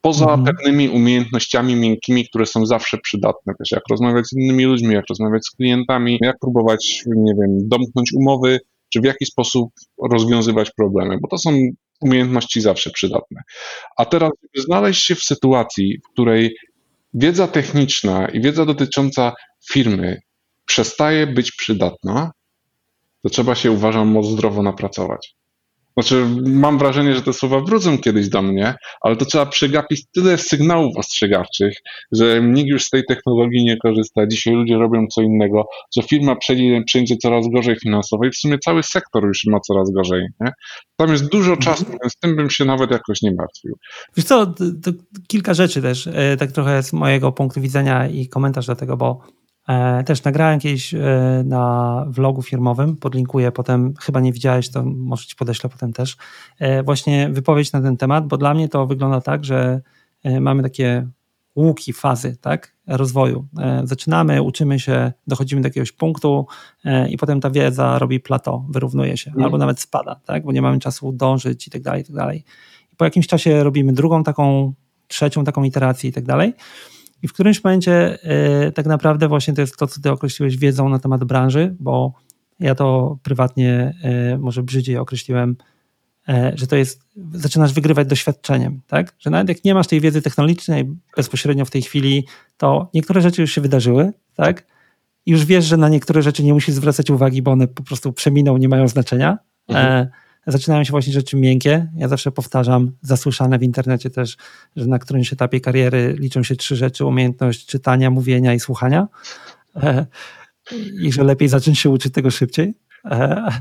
[0.00, 0.44] Poza mhm.
[0.44, 5.46] pewnymi umiejętnościami miękkimi, które są zawsze przydatne, też jak rozmawiać z innymi ludźmi, jak rozmawiać
[5.46, 9.70] z klientami, jak próbować, nie wiem, domknąć umowy, czy w jaki sposób
[10.10, 11.50] rozwiązywać problemy, bo to są
[12.00, 13.40] umiejętności zawsze przydatne.
[13.96, 16.56] A teraz, żeby znaleźć się w sytuacji, w której
[17.14, 19.32] wiedza techniczna i wiedza dotycząca
[19.70, 20.20] firmy
[20.66, 22.30] przestaje być przydatna,
[23.26, 25.36] to trzeba się, uważam, zdrowo napracować.
[25.96, 30.38] Znaczy, mam wrażenie, że te słowa wrócą kiedyś do mnie, ale to trzeba przegapić tyle
[30.38, 31.74] sygnałów ostrzegawczych,
[32.12, 34.26] że nikt już z tej technologii nie korzysta.
[34.26, 35.64] Dzisiaj ludzie robią co innego,
[35.96, 40.26] że firma przejdzie, coraz gorzej finansowo i w sumie cały sektor już ma coraz gorzej.
[40.40, 40.52] Nie?
[40.96, 41.60] Tam jest dużo mhm.
[41.60, 43.76] czasu, więc tym bym się nawet jakoś nie martwił.
[44.16, 44.90] Wiesz co, to, to
[45.28, 49.20] kilka rzeczy też, e, tak trochę z mojego punktu widzenia i komentarz do tego, bo
[50.06, 50.98] też nagrałem kiedyś e,
[51.44, 56.16] na vlogu firmowym, podlinkuję potem, chyba nie widziałeś, to może ci podeślę potem też,
[56.58, 59.80] e, właśnie wypowiedź na ten temat, bo dla mnie to wygląda tak, że
[60.40, 61.08] mamy takie
[61.56, 63.46] łuki, fazy tak, rozwoju.
[63.84, 66.46] Zaczynamy, uczymy się, dochodzimy do jakiegoś punktu
[67.08, 69.44] i potem ta wiedza robi plato, wyrównuje się, mm.
[69.44, 72.44] albo nawet spada, tak, bo nie mamy czasu dążyć i tak dalej, i tak dalej.
[72.96, 74.72] Po jakimś czasie robimy drugą taką,
[75.08, 76.54] trzecią taką iterację i tak dalej.
[77.22, 78.18] I w którymś momencie
[78.66, 82.12] y, tak naprawdę właśnie to jest to, co ty określiłeś wiedzą na temat branży, bo
[82.60, 83.94] ja to prywatnie
[84.34, 85.56] y, może brzydziej określiłem,
[86.28, 87.02] y, że to jest,
[87.32, 89.14] zaczynasz wygrywać doświadczeniem, tak?
[89.18, 92.26] Że nawet jak nie masz tej wiedzy technologicznej bezpośrednio w tej chwili,
[92.56, 94.66] to niektóre rzeczy już się wydarzyły, tak?
[95.26, 98.12] i już wiesz, że na niektóre rzeczy nie musisz zwracać uwagi, bo one po prostu
[98.12, 99.38] przeminą, nie mają znaczenia.
[99.68, 100.08] Mhm.
[100.46, 101.86] E, zaczynają się właśnie rzeczy miękkie.
[101.96, 104.36] Ja zawsze powtarzam, zasłyszane w internecie też,
[104.76, 109.08] że na którymś etapie kariery liczą się trzy rzeczy: umiejętność czytania, mówienia i słuchania.
[109.76, 110.06] E,
[111.02, 112.74] I że lepiej zacząć się uczyć tego szybciej.
[113.04, 113.52] E,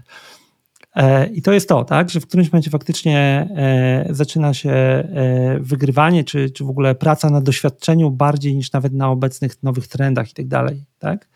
[0.95, 5.57] e, I to jest to, tak, że w którymś momencie faktycznie e, zaczyna się e,
[5.59, 10.31] wygrywanie, czy, czy w ogóle praca na doświadczeniu bardziej niż nawet na obecnych nowych trendach
[10.31, 10.85] i tak dalej.
[10.99, 11.27] Tak?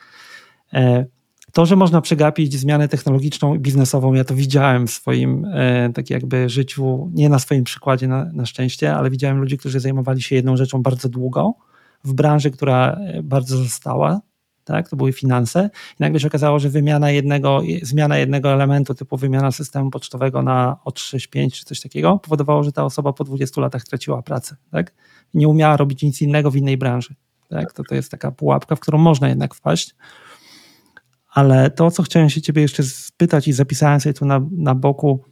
[1.54, 6.10] To, że można przegapić zmianę technologiczną i biznesową, ja to widziałem w swoim e, tak
[6.10, 10.36] jakby życiu, nie na swoim przykładzie na, na szczęście, ale widziałem ludzi, którzy zajmowali się
[10.36, 11.54] jedną rzeczą bardzo długo
[12.04, 14.22] w branży, która e, bardzo została,
[14.64, 15.70] tak, to były finanse.
[16.00, 20.78] I nagle się okazało, że wymiana jednego, zmiana jednego elementu typu wymiana systemu pocztowego na
[20.86, 24.94] O365 czy coś takiego powodowało, że ta osoba po 20 latach traciła pracę, tak,
[25.34, 27.16] nie umiała robić nic innego w innej branży,
[27.50, 29.96] tak, to, to jest taka pułapka, w którą można jednak wpaść.
[31.40, 35.24] Ale to, co chciałem się ciebie jeszcze spytać i zapisałem sobie tu na, na boku,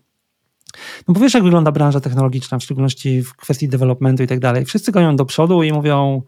[1.07, 4.65] no bo wiesz, jak wygląda branża technologiczna, w szczególności w kwestii developmentu i tak dalej.
[4.65, 6.21] Wszyscy gonią do przodu i mówią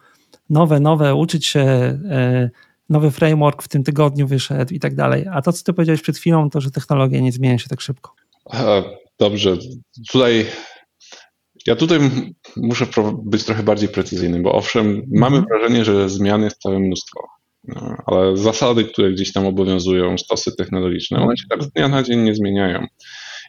[0.49, 2.49] nowe, nowe, uczyć się, e,
[2.89, 5.25] nowy framework w tym tygodniu wyszedł i tak dalej.
[5.31, 8.15] A to, co ty powiedziałeś przed chwilą, to, że technologia nie zmienia się tak szybko.
[9.19, 9.57] Dobrze.
[10.11, 10.45] Tutaj
[11.67, 11.99] ja tutaj
[12.57, 12.85] muszę
[13.23, 15.45] być trochę bardziej precyzyjny, bo owszem, mamy mhm.
[15.45, 17.38] wrażenie, że zmian jest całe mnóstwo.
[18.05, 22.19] Ale zasady, które gdzieś tam obowiązują, stosy technologiczne, one się tak z dnia na dzień
[22.19, 22.85] nie zmieniają.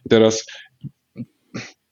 [0.06, 0.44] I teraz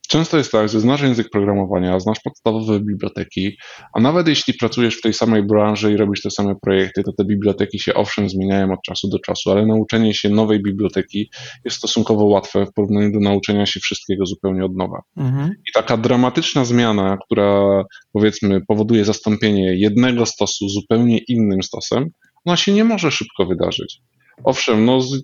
[0.09, 3.57] Często jest tak, że znasz język programowania, znasz podstawowe biblioteki,
[3.95, 7.25] a nawet jeśli pracujesz w tej samej branży i robisz te same projekty, to te
[7.25, 11.31] biblioteki się owszem zmieniają od czasu do czasu, ale nauczenie się nowej biblioteki
[11.65, 15.03] jest stosunkowo łatwe w porównaniu do nauczenia się wszystkiego zupełnie od nowa.
[15.17, 15.51] Mhm.
[15.51, 22.11] I taka dramatyczna zmiana, która powiedzmy powoduje zastąpienie jednego stosu zupełnie innym stosem,
[22.45, 24.01] ona się nie może szybko wydarzyć.
[24.45, 25.23] Owszem, no, z,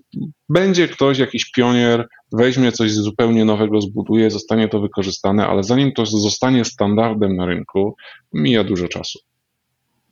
[0.49, 6.05] będzie ktoś, jakiś pionier, weźmie coś zupełnie nowego, zbuduje, zostanie to wykorzystane, ale zanim to
[6.05, 7.95] zostanie standardem na rynku,
[8.33, 9.19] mija dużo czasu.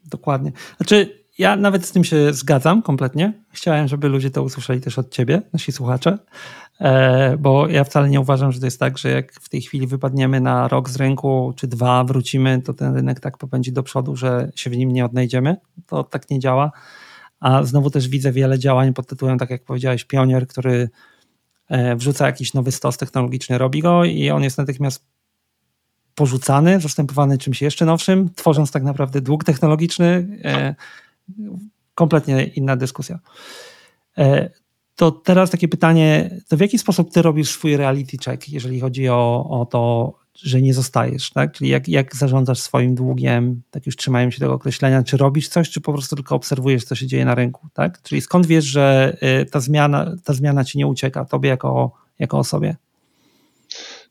[0.06, 0.52] Dokładnie.
[0.78, 3.34] Znaczy, ja nawet z tym się zgadzam kompletnie.
[3.52, 6.18] Chciałem, żeby ludzie to usłyszeli też od ciebie, nasi słuchacze,
[6.80, 9.88] e, bo ja wcale nie uważam, że to jest tak, że jak w tej chwili
[9.88, 14.16] wypadniemy na rok z rynku, czy dwa, wrócimy, to ten rynek tak popędzi do przodu,
[14.16, 15.56] że się w nim nie odnajdziemy.
[15.88, 16.72] To tak nie działa
[17.44, 20.90] a znowu też widzę wiele działań pod tytułem, tak jak powiedziałeś, pionier, który
[21.70, 25.06] e, wrzuca jakiś nowy stos technologiczny, robi go i on jest natychmiast
[26.16, 30.28] porzucany, zastępowany czymś jeszcze nowszym, tworząc tak naprawdę dług technologiczny.
[30.44, 30.76] E,
[31.96, 33.20] kompletnie inna dyskusja.
[34.18, 34.50] E,
[34.96, 39.10] to teraz takie pytanie, to w jaki sposób ty robisz swój reality check, jeżeli chodzi
[39.10, 41.52] o, o to, że nie zostajesz, tak?
[41.52, 45.70] Czyli jak, jak zarządzasz swoim długiem, tak już trzymają się tego określenia, czy robisz coś,
[45.70, 48.02] czy po prostu tylko obserwujesz, co się dzieje na rynku, tak?
[48.02, 52.38] Czyli skąd wiesz, że y, ta zmiana, ta zmiana ci nie ucieka, tobie jako, jako
[52.38, 52.76] osobie?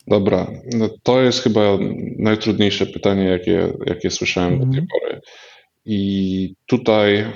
[0.07, 1.61] Dobra, no to jest chyba
[2.19, 4.87] najtrudniejsze pytanie, jakie, jakie słyszałem do tej mhm.
[4.87, 5.21] pory.
[5.85, 7.33] I tutaj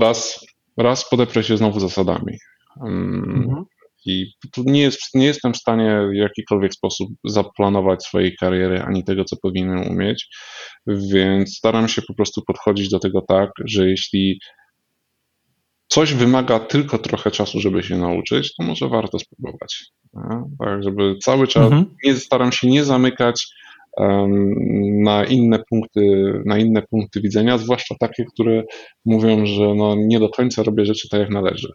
[0.00, 2.38] raz, raz podeprę się znowu zasadami.
[2.80, 3.64] Mhm.
[4.06, 9.24] I nie, jest, nie jestem w stanie w jakikolwiek sposób zaplanować swojej kariery ani tego,
[9.24, 10.28] co powinienem umieć,
[10.86, 14.38] więc staram się po prostu podchodzić do tego tak, że jeśli
[15.88, 19.84] coś wymaga tylko trochę czasu, żeby się nauczyć, to może warto spróbować.
[20.58, 21.96] Tak, żeby cały czas mhm.
[22.04, 23.46] nie, staram się nie zamykać
[23.96, 24.54] um,
[25.02, 28.62] na inne punkty, na inne punkty widzenia, zwłaszcza takie, które
[29.04, 31.68] mówią, że no, nie do końca robię rzeczy tak, jak należy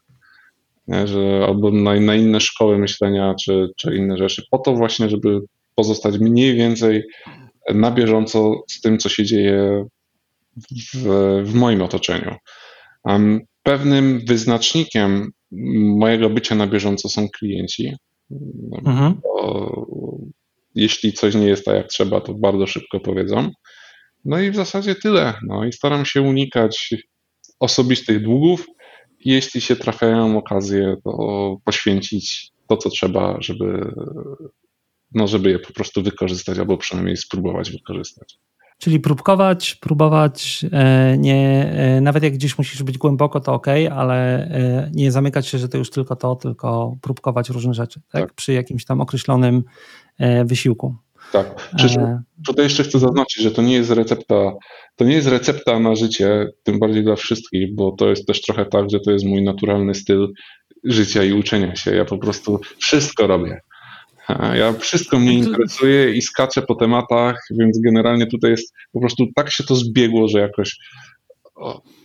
[0.89, 1.08] nie?
[1.08, 5.39] Że, albo na, na inne szkoły myślenia, czy, czy inne rzeczy, po to właśnie, żeby
[5.75, 7.04] pozostać mniej więcej
[7.73, 9.86] na bieżąco z tym, co się dzieje
[10.93, 11.08] w,
[11.43, 12.36] w moim otoczeniu.
[13.04, 15.32] Um, pewnym wyznacznikiem
[15.97, 17.93] mojego bycia na bieżąco są klienci.
[18.86, 19.21] Mhm.
[20.75, 23.52] jeśli coś nie jest tak jak trzeba, to bardzo szybko powiedzą.
[24.25, 25.34] No i w zasadzie tyle.
[25.47, 26.93] No i staram się unikać
[27.60, 28.65] osobistych długów,
[29.25, 33.93] jeśli się trafiają okazje, to poświęcić to, co trzeba, żeby,
[35.13, 38.39] no, żeby je po prostu wykorzystać, albo przynajmniej spróbować wykorzystać.
[38.80, 44.43] Czyli próbkować, próbować, e, nie, e, nawet jak gdzieś musisz być głęboko, to ok, ale
[44.43, 48.22] e, nie zamykać się, że to już tylko to, tylko próbkować różne rzeczy, tak?
[48.22, 48.34] tak.
[48.34, 49.63] Przy jakimś tam określonym
[50.45, 50.95] wysiłku.
[51.32, 51.69] Tak.
[51.80, 51.88] Czy,
[52.45, 54.51] tutaj jeszcze chcę zaznaczyć, że to nie jest recepta,
[54.95, 58.65] to nie jest recepta na życie, tym bardziej dla wszystkich, bo to jest też trochę
[58.65, 60.27] tak, że to jest mój naturalny styl
[60.84, 61.95] życia i uczenia się.
[61.95, 63.61] Ja po prostu wszystko robię.
[64.53, 69.51] Ja wszystko mnie interesuje i skaczę po tematach, więc generalnie tutaj jest po prostu tak
[69.51, 70.77] się to zbiegło, że jakoś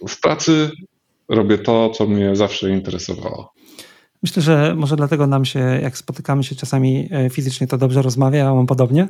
[0.09, 0.71] w pracy
[1.29, 3.53] robię to, co mnie zawsze interesowało.
[4.25, 8.49] Myślę, że może dlatego nam się, jak spotykamy się czasami e, fizycznie, to dobrze rozmawia,
[8.49, 9.09] a mam podobnie.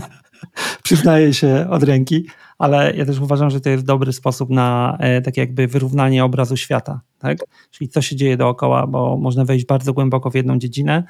[0.82, 2.26] Przyznaję się od ręki,
[2.58, 6.56] ale ja też uważam, że to jest dobry sposób na e, takie jakby wyrównanie obrazu
[6.56, 7.38] świata, tak?
[7.70, 11.04] Czyli co się dzieje dookoła, bo można wejść bardzo głęboko w jedną dziedzinę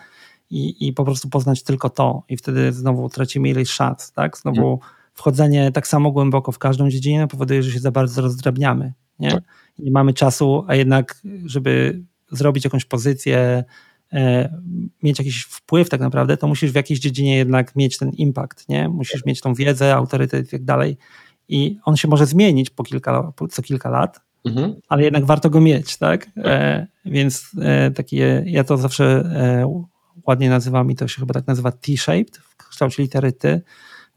[0.51, 4.39] i, i po prostu poznać tylko to i wtedy znowu tracimy ileś szans, tak?
[4.39, 4.79] Znowu hmm.
[5.14, 9.31] wchodzenie tak samo głęboko w każdą dziedzinę powoduje, że się za bardzo rozdrabniamy, nie?
[9.31, 9.43] Tak.
[9.79, 13.64] Nie mamy czasu, a jednak, żeby zrobić jakąś pozycję,
[14.12, 14.59] e,
[15.03, 18.89] mieć jakiś wpływ tak naprawdę, to musisz w jakiejś dziedzinie jednak mieć ten impact, nie?
[18.89, 20.97] Musisz mieć tą wiedzę, autorytet i tak dalej.
[21.49, 24.74] I on się może zmienić po kilka, co kilka lat, mhm.
[24.89, 26.31] ale jednak warto go mieć, tak?
[26.37, 29.85] E, więc e, takie, ja to zawsze e,
[30.27, 33.61] ładnie nazywam i to się chyba tak nazywa T-shaped, w kształcie litery T,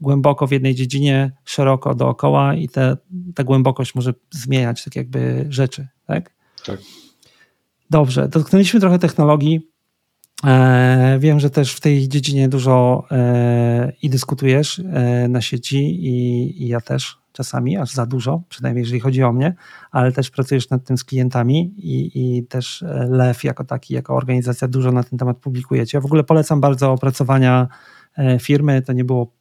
[0.02, 2.98] głęboko w jednej dziedzinie, szeroko dookoła i te,
[3.36, 6.34] ta głębokość może zmieniać tak jakby rzeczy, tak?
[6.66, 6.80] Tak.
[7.90, 9.70] Dobrze, dotknęliśmy trochę technologii.
[10.46, 16.68] E, wiem, że też w tej dziedzinie dużo e, i dyskutujesz e, na sieci i,
[16.68, 19.56] ja też czasami, aż za dużo, przynajmniej jeżeli chodzi o mnie,
[19.92, 24.68] ale też pracujesz nad tym z klientami i, i też LEW jako taki, jako organizacja
[24.68, 26.02] dużo na ten temat publikujecie.
[26.02, 27.68] W ogóle polecam bardzo opracowania
[28.42, 29.34] firmy, to nie było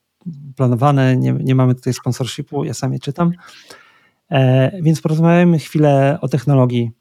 [0.57, 3.32] planowane, nie, nie mamy tutaj sponsorshipu, ja sam je czytam.
[4.82, 6.97] Więc porozmawiajmy chwilę o technologii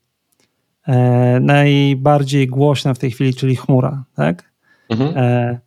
[0.87, 4.03] e, najbardziej głośna w tej chwili, czyli chmura.
[4.15, 4.51] Tak?
[4.89, 5.17] Mhm.
[5.17, 5.59] E,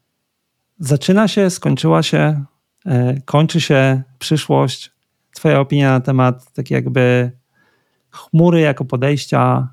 [0.79, 2.45] zaczyna się, skończyła się,
[2.87, 4.93] e, kończy się przyszłość.
[5.35, 7.33] Twoja opinia na temat tak jakby
[8.11, 9.69] chmury jako podejścia.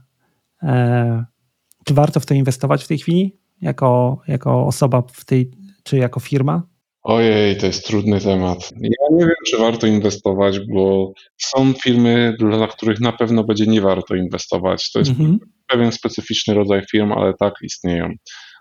[1.83, 5.51] Czy warto w to inwestować w tej chwili jako, jako osoba w tej,
[5.83, 6.63] czy jako firma?
[7.07, 8.71] Ojej, to jest trudny temat.
[8.81, 13.81] Ja nie wiem, czy warto inwestować, bo są firmy, dla których na pewno będzie nie
[13.81, 14.91] warto inwestować.
[14.91, 15.39] To jest mhm.
[15.67, 18.09] pewien specyficzny rodzaj firm, ale tak istnieją.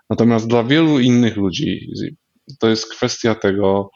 [0.09, 1.79] Natomiast dla wielu innych ludzi
[2.59, 3.89] to jest kwestia tego,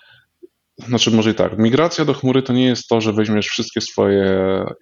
[0.88, 4.26] znaczy może i tak, migracja do chmury to nie jest to, że weźmiesz wszystkie swoje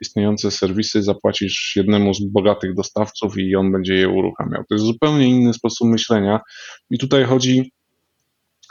[0.02, 4.64] istniejące serwisy, zapłacisz jednemu z bogatych dostawców i on będzie je uruchamiał.
[4.70, 6.40] To jest zupełnie inny sposób myślenia
[6.90, 7.72] i tutaj chodzi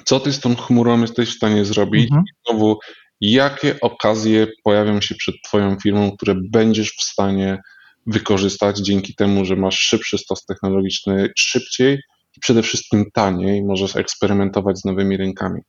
[0.04, 2.24] co ty z tą chmurą jesteś w stanie zrobić mhm.
[2.26, 2.78] i znowu
[3.20, 7.58] jakie okazje pojawią się przed twoją firmą, które będziesz w stanie
[8.06, 11.98] wykorzystać dzięki temu, że masz szybszy stos technologiczny szybciej
[12.36, 15.60] i przede wszystkim taniej, możesz eksperymentować z nowymi rynkami.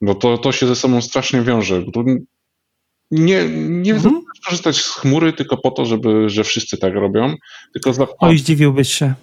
[0.00, 1.82] Bo to, to się ze sobą strasznie wiąże.
[3.10, 4.22] Nie, nie mhm.
[4.44, 7.34] korzystać z chmury tylko po to, żeby, że wszyscy tak robią,
[7.72, 8.06] tylko za...
[8.18, 9.14] Oj, zdziwiłbyś się.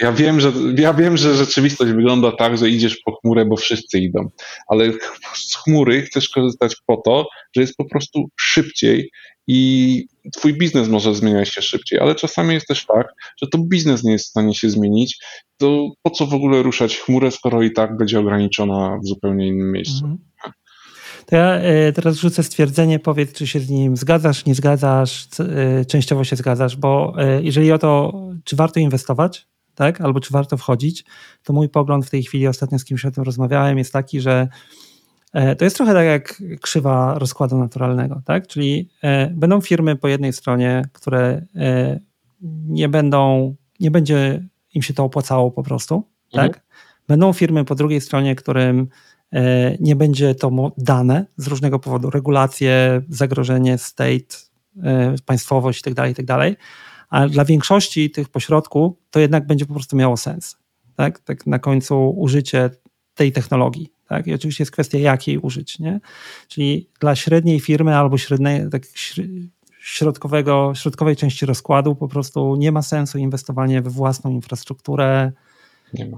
[0.00, 3.98] Ja wiem, że, ja wiem, że rzeczywistość wygląda tak, że idziesz po chmurę, bo wszyscy
[3.98, 4.30] idą,
[4.68, 4.92] ale
[5.34, 7.26] z chmury chcesz korzystać po to,
[7.56, 9.10] że jest po prostu szybciej
[9.46, 13.06] i twój biznes może zmieniać się szybciej, ale czasami jest też tak,
[13.42, 15.18] że to biznes nie jest w stanie się zmienić,
[15.56, 19.72] to po co w ogóle ruszać chmurę, skoro i tak będzie ograniczona w zupełnie innym
[19.72, 20.04] miejscu.
[20.04, 20.18] Mhm.
[21.26, 25.84] To ja e, teraz rzucę stwierdzenie, powiedz, czy się z nim zgadzasz, nie zgadzasz, e,
[25.84, 28.12] częściowo się zgadzasz, bo e, jeżeli o to,
[28.44, 31.04] czy warto inwestować, tak, albo czy warto wchodzić,
[31.44, 34.48] to mój pogląd w tej chwili, ostatnio z kimś o tym rozmawiałem, jest taki, że
[35.58, 38.46] to jest trochę tak jak krzywa rozkładu naturalnego, tak?
[38.46, 38.88] Czyli
[39.30, 41.46] będą firmy po jednej stronie, które
[42.68, 46.02] nie będą, nie będzie im się to opłacało po prostu,
[46.32, 46.52] mhm.
[46.52, 46.62] tak?
[47.08, 48.88] Będą firmy po drugiej stronie, którym
[49.80, 54.36] nie będzie to dane z różnego powodu, regulacje, zagrożenie, state,
[54.82, 56.56] e, państwowość itd., tak itd., tak
[57.12, 60.56] ale dla większości tych pośrodku to jednak będzie po prostu miało sens.
[60.96, 62.70] Tak, tak na końcu użycie
[63.14, 63.92] tej technologii.
[64.08, 64.26] Tak?
[64.26, 65.78] I oczywiście jest kwestia, jakiej użyć.
[65.78, 66.00] Nie?
[66.48, 68.82] Czyli dla średniej firmy albo średniej, tak
[69.80, 75.32] środkowego, środkowej części rozkładu po prostu nie ma sensu inwestowanie we własną infrastrukturę,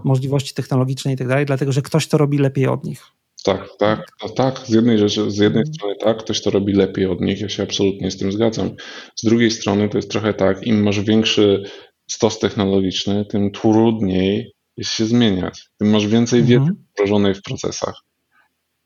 [0.05, 3.03] możliwości technologiczne i tak dalej, dlatego że ktoś to robi lepiej od nich.
[3.45, 4.07] Tak, tak,
[4.37, 4.59] tak.
[4.59, 5.75] Z jednej, rzeczy, z jednej mhm.
[5.75, 8.71] strony tak, ktoś to robi lepiej od nich, ja się absolutnie z tym zgadzam.
[9.17, 11.63] Z drugiej strony to jest trochę tak, im masz większy
[12.11, 15.69] stos technologiczny, tym trudniej jest się zmieniać.
[15.79, 16.61] Tym masz więcej mhm.
[16.61, 17.95] wiedzy wdrożonej w procesach.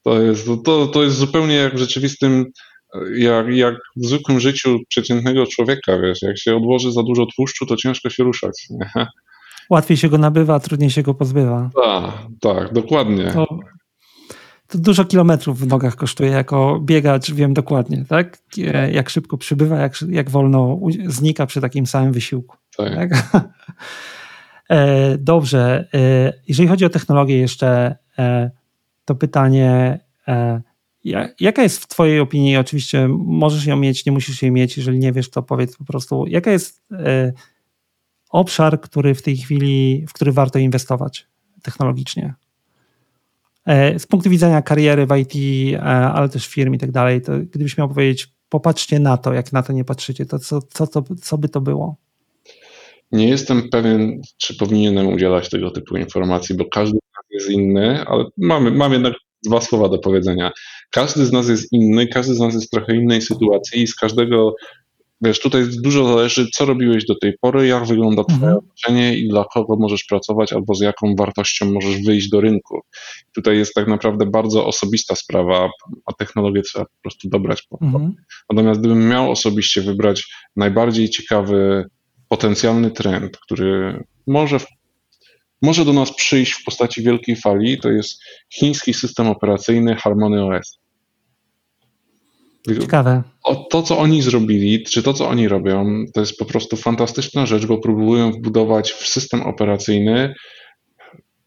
[0.04, 2.46] To jest, to, to jest zupełnie jak w rzeczywistym,
[3.16, 7.76] jak, jak w zwykłym życiu przeciętnego człowieka, wiesz, jak się odłoży za dużo tłuszczu, to
[7.76, 8.66] ciężko się ruszać.
[8.70, 9.06] Nie?
[9.70, 11.70] Łatwiej się go nabywa, trudniej się go pozbywa.
[11.84, 13.24] Tak, tak, dokładnie.
[13.32, 13.46] To,
[14.66, 16.30] to, dużo kilometrów w nogach kosztuje.
[16.30, 18.38] Jako biegacz wiem dokładnie, tak?
[18.92, 22.56] Jak szybko przybywa, jak, jak wolno znika przy takim samym wysiłku.
[22.76, 22.94] Tak.
[22.94, 23.10] tak?
[24.70, 25.88] E, dobrze.
[25.94, 28.50] E, jeżeli chodzi o technologię jeszcze, e,
[29.04, 29.98] to pytanie,
[31.40, 35.12] Jaka jest w Twojej opinii, oczywiście możesz ją mieć, nie musisz jej mieć, jeżeli nie
[35.12, 37.32] wiesz, to powiedz po prostu, jaka jest e,
[38.30, 41.26] obszar, który w tej chwili, w który warto inwestować
[41.62, 42.34] technologicznie?
[43.66, 45.34] E, z punktu widzenia kariery w IT,
[45.74, 49.52] e, ale też firm i tak dalej, to gdybyś miał powiedzieć, popatrzcie na to, jak
[49.52, 51.96] na to nie patrzycie, to co, co, co, co by to było?
[53.12, 56.98] Nie jestem pewien, czy powinienem udzielać tego typu informacji, bo każdy
[57.30, 59.14] jest inny, ale mamy, mam jednak
[59.46, 60.52] dwa słowa do powiedzenia.
[60.90, 63.94] Każdy z nas jest inny, każdy z nas jest w trochę innej sytuacji i z
[63.94, 64.54] każdego,
[65.20, 68.56] wiesz, tutaj dużo zależy, co robiłeś do tej pory, jak wygląda twoje mhm.
[68.56, 72.80] otoczenie i dla kogo możesz pracować albo z jaką wartością możesz wyjść do rynku.
[73.34, 75.70] Tutaj jest tak naprawdę bardzo osobista sprawa,
[76.06, 78.14] a technologię trzeba po prostu dobrać po mhm.
[78.50, 81.84] Natomiast gdybym miał osobiście wybrać najbardziej ciekawy
[82.28, 84.58] potencjalny trend, który może,
[85.62, 90.78] może do nas przyjść w postaci wielkiej fali, to jest chiński system operacyjny Harmony OS.
[92.80, 93.22] Ciekawe.
[93.44, 97.46] O, to, co oni zrobili, czy to, co oni robią, to jest po prostu fantastyczna
[97.46, 100.34] rzecz, bo próbują wbudować w system operacyjny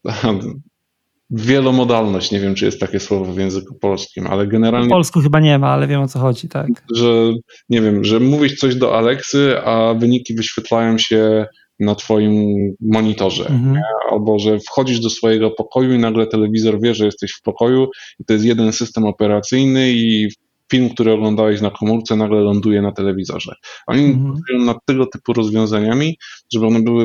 [1.30, 4.86] wielomodalność, nie wiem, czy jest takie słowo w języku polskim, ale generalnie...
[4.86, 6.68] W polsku chyba nie ma, ale wiem o co chodzi, tak.
[6.94, 7.32] Że,
[7.68, 11.46] nie wiem, że mówisz coś do Aleksy, a wyniki wyświetlają się
[11.80, 13.82] na twoim monitorze, mhm.
[14.10, 17.88] albo że wchodzisz do swojego pokoju i nagle telewizor wie, że jesteś w pokoju
[18.20, 20.28] i to jest jeden system operacyjny i
[20.72, 23.54] film, który oglądałeś na komórce, nagle ląduje na telewizorze.
[23.86, 24.32] Oni mhm.
[24.32, 26.16] pracują nad tego typu rozwiązaniami,
[26.52, 27.04] żeby one były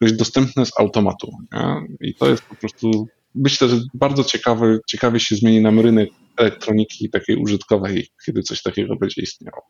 [0.00, 1.30] jakoś dostępne z automatu.
[1.52, 2.08] Nie?
[2.08, 7.10] I to jest po prostu myślę, że bardzo ciekawy, ciekawie się zmieni nam rynek elektroniki
[7.10, 9.62] takiej użytkowej, kiedy coś takiego będzie istniało.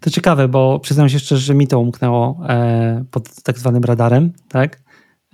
[0.00, 4.32] To ciekawe, bo przyznam się szczerze, że mi to umknęło e, pod tak zwanym radarem,
[4.48, 4.82] tak?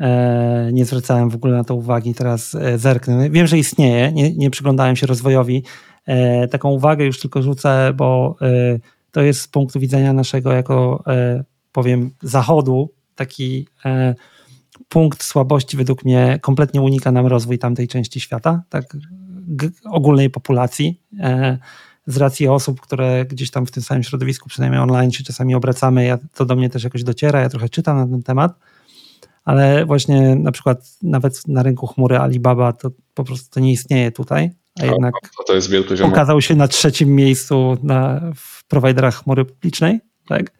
[0.00, 3.30] E, nie zwracałem w ogóle na to uwagi, teraz e, zerknę.
[3.30, 5.64] Wiem, że istnieje, nie, nie przyglądałem się rozwojowi.
[6.50, 8.36] Taką uwagę już tylko rzucę, bo
[9.10, 11.04] to jest z punktu widzenia naszego jako,
[11.72, 13.68] powiem, zachodu, taki
[14.88, 18.96] punkt słabości według mnie kompletnie unika nam rozwój tamtej części świata, tak
[19.84, 21.00] ogólnej populacji.
[21.20, 21.58] E,
[22.06, 26.04] z racji osób, które gdzieś tam w tym samym środowisku, przynajmniej online się czasami obracamy,
[26.04, 28.58] ja, to do mnie też jakoś dociera, ja trochę czytam na ten temat,
[29.44, 34.12] ale właśnie na przykład nawet na rynku chmury Alibaba to po prostu to nie istnieje
[34.12, 34.50] tutaj,
[34.80, 35.14] a jednak
[35.46, 35.70] to jest
[36.02, 40.52] okazał się na trzecim miejscu na, w prowajderach chmury publicznej, tak?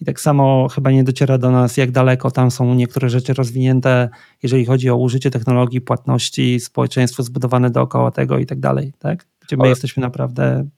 [0.00, 4.08] I tak samo chyba nie dociera do nas, jak daleko tam są niektóre rzeczy rozwinięte,
[4.42, 9.26] jeżeli chodzi o użycie technologii, płatności, społeczeństwo zbudowane dookoła tego i tak dalej, tak?
[9.40, 9.70] Gdzie my Ale...
[9.70, 10.68] jesteśmy naprawdę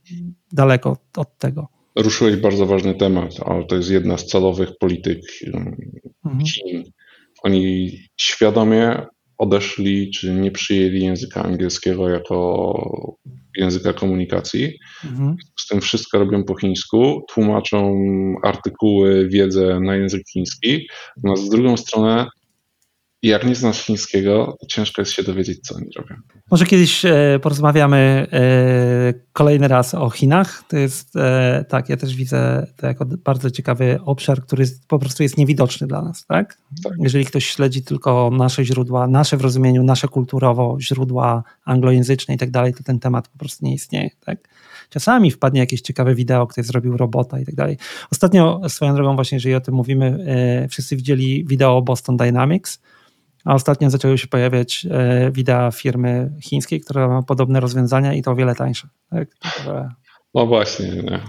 [0.52, 1.68] daleko od tego.
[1.96, 6.44] Ruszyłeś bardzo ważny temat, ale to jest jedna z celowych polityk mhm.
[6.46, 6.84] Chin.
[7.42, 9.06] Oni świadomie
[9.38, 13.16] odeszli, czy nie przyjęli języka angielskiego jako
[13.56, 14.78] języka komunikacji.
[15.04, 15.36] Mhm.
[15.58, 17.96] Z tym wszystko robią po chińsku, tłumaczą
[18.42, 20.86] artykuły, wiedzę na język chiński.
[21.16, 22.26] Natomiast z drugą stronę
[23.28, 26.14] jak nie znasz chińskiego, to ciężko jest się dowiedzieć, co oni robią.
[26.50, 30.62] Może kiedyś e, porozmawiamy e, kolejny raz o Chinach.
[30.68, 35.22] To jest e, tak, ja też widzę to jako bardzo ciekawy obszar, który po prostu
[35.22, 36.58] jest niewidoczny dla nas, tak?
[36.84, 36.92] tak?
[36.98, 42.50] Jeżeli ktoś śledzi tylko nasze źródła, nasze w rozumieniu, nasze kulturowo źródła anglojęzyczne i tak
[42.50, 44.48] dalej, to ten temat po prostu nie istnieje, tak?
[44.90, 47.78] Czasami wpadnie jakieś ciekawe wideo, ktoś zrobił robota i tak dalej.
[48.12, 50.26] Ostatnio, swoją drogą właśnie, jeżeli o tym mówimy,
[50.70, 52.80] wszyscy widzieli wideo Boston Dynamics,
[53.44, 58.30] a ostatnio zaczęły się pojawiać e, wideo firmy chińskiej, która ma podobne rozwiązania i to
[58.30, 58.88] o wiele tańsze.
[59.10, 59.28] Tak?
[60.34, 60.88] No właśnie.
[60.88, 61.20] Nie.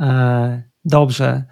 [0.00, 1.44] E, dobrze.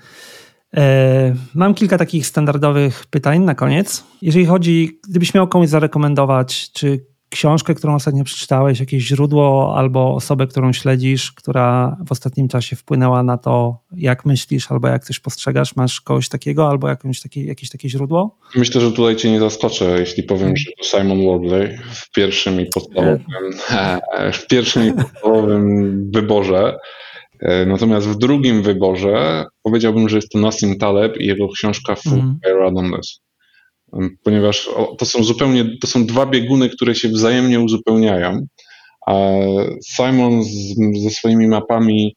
[0.77, 4.05] E, mam kilka takich standardowych pytań na koniec.
[4.22, 10.47] Jeżeli chodzi, gdybyś miał komuś zarekomendować, czy książkę, którą ostatnio przeczytałeś, jakieś źródło albo osobę,
[10.47, 15.76] którą śledzisz, która w ostatnim czasie wpłynęła na to, jak myślisz albo jak coś postrzegasz?
[15.76, 18.39] Masz kogoś takiego albo jakąś takie, jakieś takie źródło?
[18.57, 22.66] Myślę, że tutaj cię nie zaskoczę, jeśli powiem, że to Simon Wardley w pierwszym i
[22.66, 23.24] podstawowym,
[24.43, 26.78] w pierwszym i podstawowym wyborze.
[27.41, 32.12] E, natomiast w drugim wyborze powiedziałbym, że jest to Nassim Taleb i jego książka Full
[32.12, 32.39] mm.
[32.61, 33.24] Randomness
[34.23, 38.47] ponieważ to są zupełnie, to są dwa bieguny, które się wzajemnie uzupełniają.
[39.97, 42.17] Simon z, ze swoimi mapami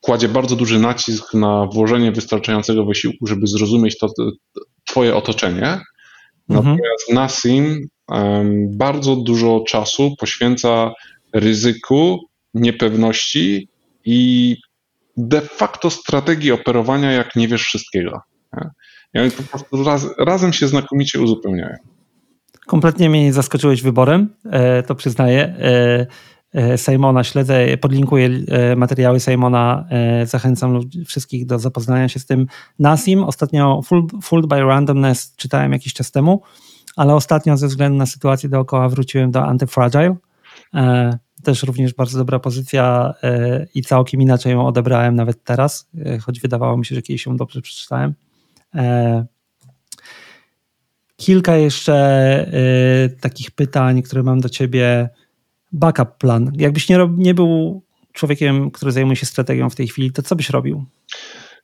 [0.00, 4.30] kładzie bardzo duży nacisk na włożenie wystarczającego wysiłku, żeby zrozumieć to, to
[4.84, 5.64] twoje otoczenie.
[5.64, 5.80] Mhm.
[6.48, 10.92] Natomiast Nassim um, bardzo dużo czasu poświęca
[11.32, 12.18] ryzyku,
[12.54, 13.68] niepewności
[14.04, 14.56] i
[15.16, 18.20] de facto strategii operowania, jak nie wiesz wszystkiego.
[18.56, 18.68] Nie?
[19.14, 21.76] I oni po prostu raz, razem się znakomicie uzupełniają.
[22.66, 25.54] Kompletnie mnie zaskoczyłeś wyborem, e, to przyznaję.
[26.54, 28.30] E, Simona, śledzę, podlinkuję
[28.76, 29.88] materiały Simona,
[30.24, 32.46] zachęcam wszystkich do zapoznania się z tym.
[32.78, 33.80] Nasim, ostatnio
[34.22, 36.42] Fooled by Randomness czytałem jakiś czas temu,
[36.96, 40.16] ale ostatnio ze względu na sytuację dookoła wróciłem do Antifragile.
[41.42, 43.14] Też również bardzo dobra pozycja
[43.74, 45.90] i całkiem inaczej ją odebrałem nawet teraz,
[46.20, 48.14] choć wydawało mi się, że kiedyś ją dobrze przeczytałem.
[51.16, 52.46] Kilka jeszcze
[53.06, 55.08] y, takich pytań, które mam do ciebie.
[55.72, 56.52] Backup plan.
[56.56, 60.50] Jakbyś nie, nie był człowiekiem, który zajmuje się strategią w tej chwili, to co byś
[60.50, 60.84] robił?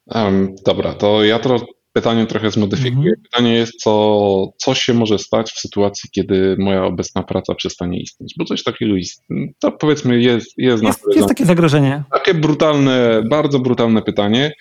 [0.07, 3.11] Um, dobra, to ja to pytanie trochę zmodyfikuję.
[3.11, 3.23] Mhm.
[3.23, 8.35] Pytanie jest, co, co się może stać w sytuacji, kiedy moja obecna praca przestanie istnieć?
[8.39, 9.49] Bo coś takiego istnieje.
[9.59, 10.59] To powiedzmy jest...
[10.59, 12.03] Jest, jest, jest takie zagrożenie.
[12.13, 14.53] Takie brutalne, bardzo brutalne pytanie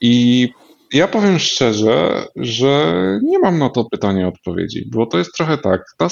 [0.00, 0.48] i
[0.92, 5.82] ja powiem szczerze, że nie mam na to pytanie odpowiedzi, bo to jest trochę tak.
[5.98, 6.08] Ta,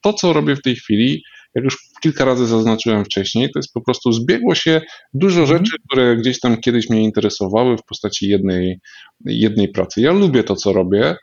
[0.00, 1.22] to, co robię w tej chwili,
[1.54, 4.80] jak już kilka razy zaznaczyłem wcześniej, to jest po prostu zbiegło się
[5.14, 5.58] dużo mhm.
[5.58, 8.80] rzeczy, które gdzieś tam kiedyś mnie interesowały w postaci jednej,
[9.24, 10.00] jednej pracy.
[10.00, 11.16] Ja lubię to, co robię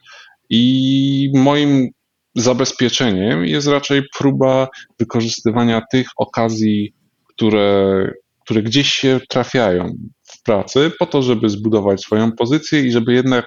[0.50, 1.90] i moim
[2.36, 4.68] zabezpieczeniem jest raczej próba
[5.00, 6.94] wykorzystywania tych okazji,
[7.28, 8.12] które,
[8.46, 9.96] które gdzieś się trafiają
[10.44, 13.46] pracy, po to, żeby zbudować swoją pozycję i żeby jednak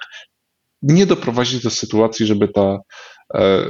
[0.83, 2.79] nie doprowadzić do sytuacji, żeby ta,
[3.35, 3.65] e,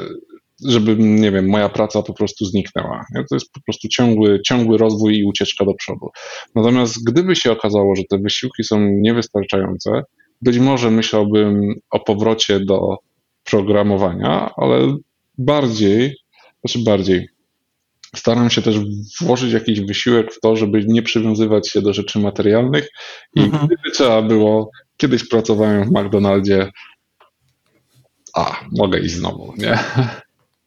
[0.65, 3.05] żeby, nie wiem, moja praca po prostu zniknęła.
[3.15, 6.11] To jest po prostu ciągły, ciągły rozwój i ucieczka do przodu.
[6.55, 10.03] Natomiast gdyby się okazało, że te wysiłki są niewystarczające,
[10.43, 12.97] być może myślałbym o powrocie do
[13.45, 14.97] programowania, ale
[15.39, 16.17] bardziej,
[16.61, 17.29] znaczy bardziej,
[18.17, 18.77] staram się też
[19.21, 22.89] włożyć jakiś wysiłek w to, żeby nie przywiązywać się do rzeczy materialnych
[23.35, 23.67] i mhm.
[23.67, 26.71] gdyby trzeba było, kiedyś pracowałem w McDonaldzie,
[28.35, 29.79] a, mogę iść znowu, nie?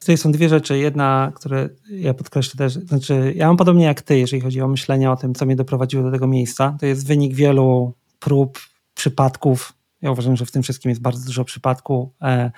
[0.00, 0.78] Tutaj są dwie rzeczy.
[0.78, 5.10] Jedna, które ja podkreślę też, znaczy ja mam podobnie jak ty, jeżeli chodzi o myślenie
[5.10, 6.76] o tym, co mnie doprowadziło do tego miejsca.
[6.80, 8.58] To jest wynik wielu prób,
[8.94, 9.72] przypadków.
[10.02, 12.50] Ja uważam, że w tym wszystkim jest bardzo dużo przypadków, e,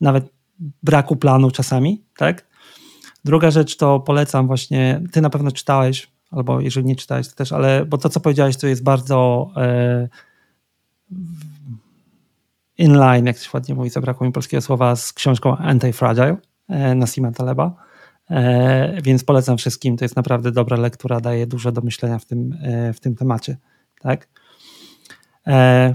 [0.00, 0.32] nawet
[0.82, 2.49] braku planu czasami, tak?
[3.24, 7.52] Druga rzecz to polecam właśnie, ty na pewno czytałeś, albo jeżeli nie czytałeś to też,
[7.52, 10.08] ale bo to co powiedziałeś to jest bardzo e,
[12.78, 16.36] inline, jak się ładnie mówi, zabrakło mi polskiego słowa, z książką Anti-Fragile
[16.68, 17.74] e, Nasima Taleba,
[18.30, 22.58] e, więc polecam wszystkim, to jest naprawdę dobra lektura, daje dużo do myślenia w tym,
[22.62, 23.56] e, w tym temacie.
[24.00, 24.28] Tak?
[25.46, 25.94] E,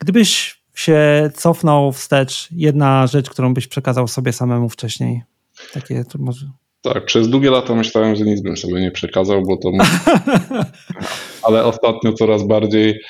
[0.00, 5.22] gdybyś się cofnął wstecz, jedna rzecz, którą byś przekazał sobie samemu wcześniej,
[5.72, 6.46] takie to może.
[6.80, 9.70] Tak, przez długie lata myślałem, że nic bym sobie nie przekazał, bo to.
[11.46, 13.00] Ale ostatnio coraz bardziej.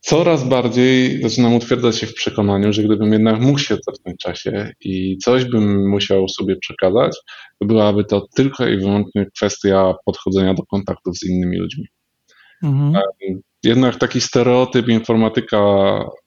[0.00, 4.72] Coraz bardziej zaczynam utwierdzać się w przekonaniu, że gdybym jednak mógł się cofnąć w czasie
[4.80, 7.16] i coś bym musiał sobie przekazać,
[7.58, 11.84] to byłaby to tylko i wyłącznie kwestia podchodzenia do kontaktów z innymi ludźmi.
[12.62, 13.02] Mhm.
[13.62, 15.58] Jednak taki stereotyp informatyka,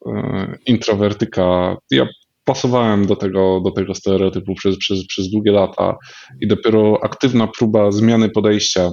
[0.08, 2.08] e, introwertyka, ja
[2.46, 5.96] pasowałem do tego, do tego stereotypu przez, przez, przez długie lata
[6.41, 8.91] i dopiero aktywna próba zmiany podejścia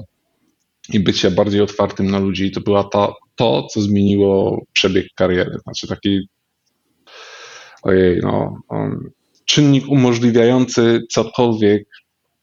[0.92, 5.59] i bycia bardziej otwartym na ludzi, to była ta, to, co zmieniło przebieg kariery.
[5.62, 6.28] Znaczy taki
[7.82, 9.11] ojej, no, um,
[9.44, 11.88] czynnik umożliwiający cokolwiek,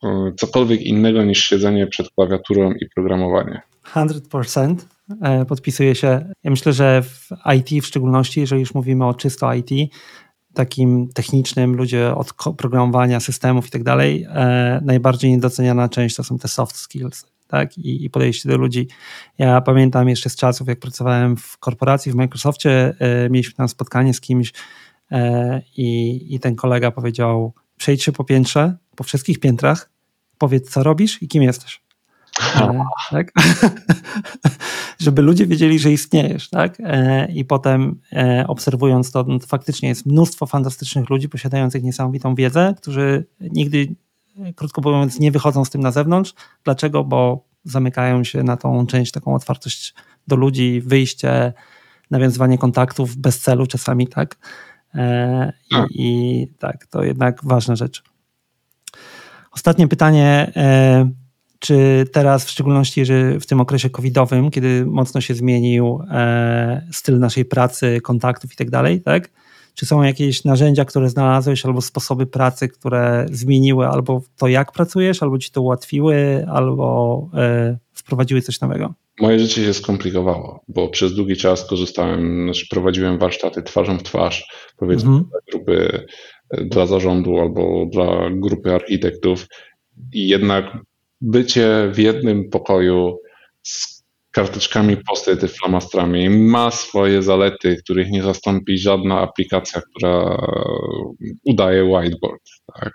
[0.04, 3.62] um, cokolwiek innego niż siedzenie przed klawiaturą i programowanie.
[3.96, 4.76] 100%
[5.22, 6.08] e, podpisuję się.
[6.44, 9.92] Ja myślę, że w IT w szczególności, jeżeli już mówimy o czysto IT,
[10.58, 16.38] takim technicznym, ludzie od programowania systemów i tak dalej, e, najbardziej niedoceniana część to są
[16.38, 17.26] te soft skills.
[17.48, 18.88] Tak, i, i podejście do ludzi.
[19.38, 24.14] Ja pamiętam jeszcze z czasów, jak pracowałem w korporacji w Microsoftie, e, mieliśmy tam spotkanie
[24.14, 24.54] z kimś
[25.12, 29.90] e, i, i ten kolega powiedział: Przejdź się po piętrze, po wszystkich piętrach,
[30.38, 31.87] powiedz, co robisz i kim jesteś.
[32.42, 33.32] E, tak?
[35.00, 36.78] żeby ludzie wiedzieli, że istniejesz, tak?
[36.80, 42.36] E, I potem e, obserwując to, no to faktycznie jest mnóstwo fantastycznych ludzi posiadających niesamowitą
[42.36, 43.96] wiedzę, którzy nigdy,
[44.56, 46.34] krótko mówiąc, nie wychodzą z tym na zewnątrz.
[46.64, 47.04] Dlaczego?
[47.04, 49.94] Bo zamykają się na tą część, taką otwartość
[50.28, 51.54] do ludzi, wyjście,
[52.12, 54.38] nawiązywanie kontaktów bez celu czasami, tak?
[54.94, 55.88] I, tak.
[55.92, 58.04] i tak, to jednak ważna rzecz.
[59.52, 60.52] Ostatnie pytanie
[61.60, 67.20] czy teraz, w szczególności że w tym okresie covidowym, kiedy mocno się zmienił e, styl
[67.20, 69.30] naszej pracy, kontaktów i tak dalej, tak?
[69.76, 75.24] Czy są jakieś narzędzia, które znalazłeś, albo sposoby pracy, które zmieniły albo to, jak pracujesz,
[75.24, 78.94] albo ci to ułatwiły, albo e, wprowadziły coś nowego?
[79.20, 84.48] Moje życie się skomplikowało, bo przez długi czas korzystałem, znaczy prowadziłem warsztaty twarzą w twarz,
[84.78, 85.30] powiedzmy, mhm.
[85.30, 86.06] dla grupy,
[86.70, 89.48] dla zarządu albo dla grupy architektów
[90.14, 90.78] i jednak
[91.22, 93.18] bycie w jednym pokoju
[93.64, 93.98] z
[94.32, 100.38] karteczkami post-it i flamastrami ma swoje zalety, których nie zastąpi żadna aplikacja, która
[101.46, 102.42] udaje whiteboard.
[102.74, 102.94] Tak?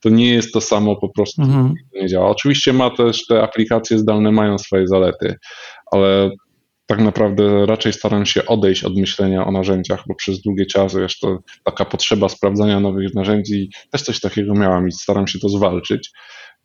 [0.00, 1.74] To nie jest to samo po prostu, mhm.
[1.94, 2.30] nie działa.
[2.30, 5.34] Oczywiście ma też te aplikacje zdalne mają swoje zalety,
[5.92, 6.30] ale
[6.86, 11.38] tak naprawdę raczej staram się odejść od myślenia o narzędziach, bo przez długie czasy zresztą
[11.64, 16.10] taka potrzeba sprawdzania nowych narzędzi, też coś takiego miałam i staram się to zwalczyć,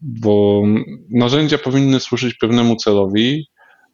[0.02, 0.64] bo
[1.10, 3.48] narzędzia powinny służyć pewnemu celowi,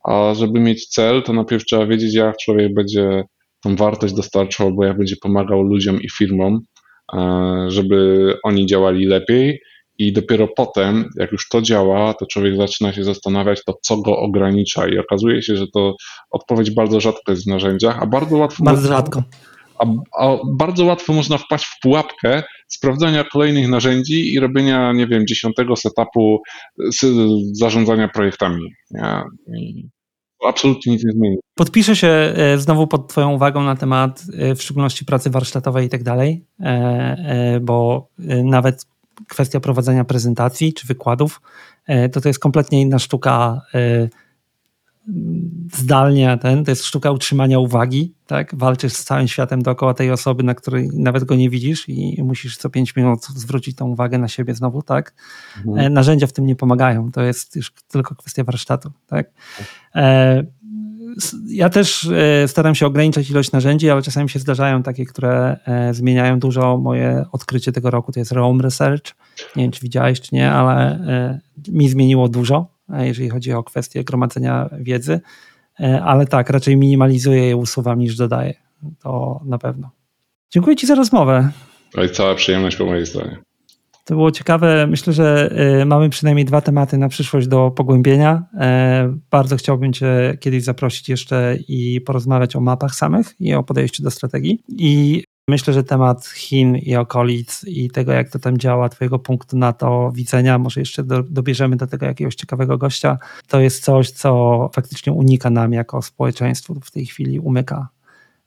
[0.04, 3.24] a żeby mieć cel, to najpierw trzeba wiedzieć, jak człowiek będzie
[3.64, 6.60] tą wartość dostarczał, albo jak będzie pomagał ludziom i firmom,
[7.14, 9.60] e, żeby oni działali lepiej
[9.98, 14.18] i dopiero potem, jak już to działa, to człowiek zaczyna się zastanawiać, to co go
[14.18, 14.88] ogranicza.
[14.88, 15.96] I okazuje się, że to
[16.32, 18.64] odpowiedź bardzo rzadko jest w narzędziach, a bardzo łatwo.
[18.64, 19.24] Bardzo rzadko.
[19.80, 19.86] A,
[20.20, 25.76] a, bardzo łatwo można wpaść w pułapkę sprawdzania kolejnych narzędzi i robienia, nie wiem, dziesiątego
[25.76, 26.42] setupu
[27.54, 28.74] zarządzania projektami.
[28.92, 29.24] Ja,
[30.46, 31.38] absolutnie nic nie zmieni.
[31.56, 35.90] Podpiszę się e, znowu pod Twoją uwagą na temat e, w szczególności pracy warsztatowej i
[35.90, 38.08] tak dalej, e, bo
[38.44, 38.86] nawet
[39.28, 41.42] kwestia prowadzenia prezentacji czy wykładów,
[42.12, 43.62] to to jest kompletnie inna sztuka
[45.74, 48.56] zdalnie, ten, to jest sztuka utrzymania uwagi, tak?
[48.56, 52.58] Walczysz z całym światem dookoła tej osoby, na której nawet go nie widzisz i musisz
[52.58, 55.14] co pięć minut zwrócić tą uwagę na siebie znowu, tak?
[55.58, 55.78] Mhm.
[55.78, 59.32] E, narzędzia w tym nie pomagają, to jest już tylko kwestia warsztatu, tak?
[59.96, 60.44] E,
[61.48, 65.58] ja też e, staram się ograniczać ilość narzędzi, ale czasami się zdarzają takie, które
[65.92, 66.78] zmieniają dużo.
[66.78, 69.06] Moje odkrycie tego roku to jest Roam Research.
[69.56, 71.00] Nie wiem, czy widziałeś, czy nie, ale
[71.68, 75.22] mi zmieniło dużo, jeżeli chodzi o kwestię gromadzenia wiedzy.
[76.04, 78.54] Ale tak, raczej minimalizuję je, usuwam niż dodaję.
[79.00, 79.90] To na pewno.
[80.52, 81.52] Dziękuję Ci za rozmowę.
[81.92, 83.38] To jest cała przyjemność po mojej stronie.
[84.06, 84.88] To było ciekawe.
[84.88, 88.44] Myślę, że y, mamy przynajmniej dwa tematy na przyszłość do pogłębienia.
[88.60, 94.04] E, bardzo chciałbym Cię kiedyś zaprosić jeszcze i porozmawiać o mapach samych i o podejściu
[94.04, 94.64] do strategii.
[94.70, 99.58] I myślę, że temat Chin i okolic i tego, jak to tam działa, Twojego punktu
[99.58, 103.18] na to widzenia, może jeszcze do, dobierzemy do tego jakiegoś ciekawego gościa.
[103.48, 107.88] To jest coś, co faktycznie unika nam jako społeczeństwu w tej chwili, umyka.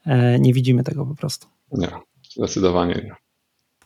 [0.06, 1.46] E, nie widzimy tego po prostu.
[1.72, 1.88] Nie,
[2.36, 3.14] zdecydowanie nie.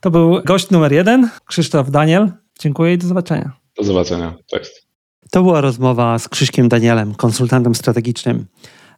[0.01, 2.33] To był gość numer jeden, Krzysztof Daniel.
[2.59, 3.53] Dziękuję i do zobaczenia.
[3.77, 4.35] Do zobaczenia.
[4.47, 4.87] Cześć.
[5.31, 8.47] To była rozmowa z Krzyśkiem Danielem, konsultantem strategicznym.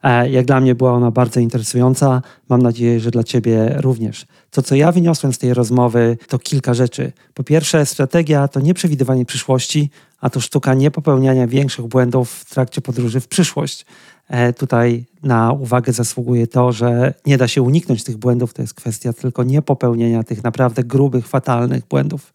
[0.03, 2.23] E, jak dla mnie była ona bardzo interesująca.
[2.49, 4.27] Mam nadzieję, że dla Ciebie również.
[4.51, 7.13] To, co ja wyniosłem z tej rozmowy, to kilka rzeczy.
[7.35, 9.91] Po pierwsze, strategia to nie przewidywanie przyszłości,
[10.21, 13.87] a to sztuka nie popełniania większych błędów w trakcie podróży w przyszłość.
[14.29, 18.75] E, tutaj na uwagę zasługuje to, że nie da się uniknąć tych błędów, to jest
[18.75, 22.33] kwestia tylko nie popełnienia tych naprawdę grubych, fatalnych błędów.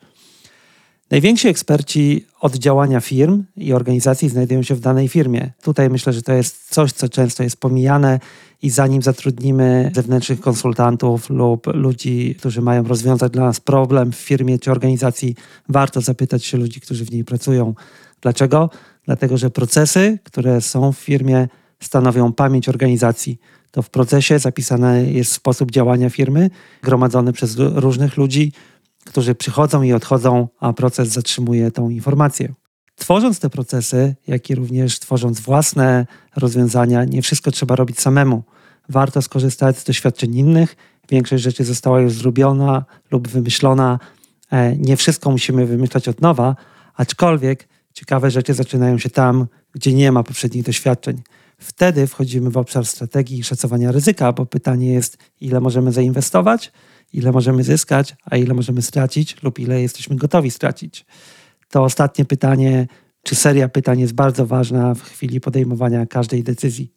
[1.11, 5.51] Najwięksi eksperci od działania firm i organizacji znajdują się w danej firmie.
[5.61, 8.19] Tutaj myślę, że to jest coś, co często jest pomijane
[8.61, 14.59] i zanim zatrudnimy zewnętrznych konsultantów lub ludzi, którzy mają rozwiązać dla nas problem w firmie
[14.59, 15.35] czy organizacji,
[15.69, 17.73] warto zapytać się ludzi, którzy w niej pracują.
[18.21, 18.69] Dlaczego?
[19.05, 21.47] Dlatego, że procesy, które są w firmie,
[21.79, 23.39] stanowią pamięć organizacji.
[23.71, 26.49] To w procesie zapisany jest sposób działania firmy,
[26.83, 28.51] gromadzony przez różnych ludzi,
[29.07, 32.53] którzy przychodzą i odchodzą, a proces zatrzymuje tą informację.
[32.95, 36.05] Tworząc te procesy, jak i również tworząc własne
[36.35, 38.43] rozwiązania, nie wszystko trzeba robić samemu.
[38.89, 40.75] Warto skorzystać z doświadczeń innych.
[41.09, 43.99] Większość rzeczy została już zrobiona lub wymyślona.
[44.51, 46.55] E, nie wszystko musimy wymyślać od nowa,
[46.95, 51.21] aczkolwiek ciekawe rzeczy zaczynają się tam, gdzie nie ma poprzednich doświadczeń.
[51.57, 56.71] Wtedy wchodzimy w obszar strategii i szacowania ryzyka, bo pytanie jest, ile możemy zainwestować,
[57.13, 61.05] ile możemy zyskać, a ile możemy stracić, lub ile jesteśmy gotowi stracić.
[61.69, 62.87] To ostatnie pytanie,
[63.23, 66.91] czy seria pytań jest bardzo ważna w chwili podejmowania każdej decyzji.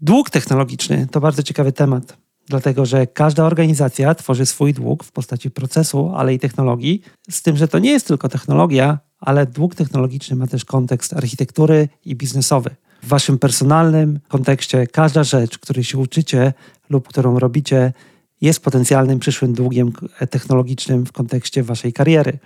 [0.00, 5.50] Dług technologiczny to bardzo ciekawy temat, dlatego że każda organizacja tworzy swój dług w postaci
[5.50, 10.36] procesu, ale i technologii, z tym, że to nie jest tylko technologia, ale dług technologiczny
[10.36, 12.70] ma też kontekst architektury i biznesowy.
[13.02, 16.52] W waszym personalnym kontekście każda rzecz, której się uczycie
[16.90, 17.92] lub którą robicie,
[18.40, 19.92] jest potencjalnym przyszłym długiem
[20.30, 22.38] technologicznym w kontekście waszej kariery.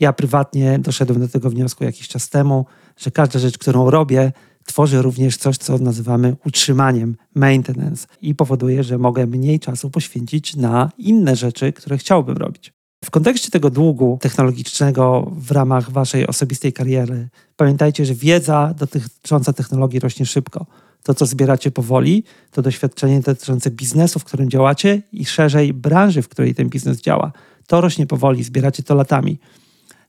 [0.00, 2.66] Ja prywatnie doszedłem do tego wniosku jakiś czas temu,
[2.96, 4.32] że każda rzecz, którą robię,
[4.66, 10.90] tworzy również coś, co nazywamy utrzymaniem, maintenance, i powoduje, że mogę mniej czasu poświęcić na
[10.98, 12.72] inne rzeczy, które chciałbym robić.
[13.04, 20.00] W kontekście tego długu technologicznego w ramach waszej osobistej kariery, pamiętajcie, że wiedza dotycząca technologii
[20.00, 20.66] rośnie szybko.
[21.08, 26.28] To, co zbieracie powoli, to doświadczenie dotyczące biznesu, w którym działacie i szerzej branży, w
[26.28, 27.32] której ten biznes działa.
[27.66, 29.38] To rośnie powoli, zbieracie to latami.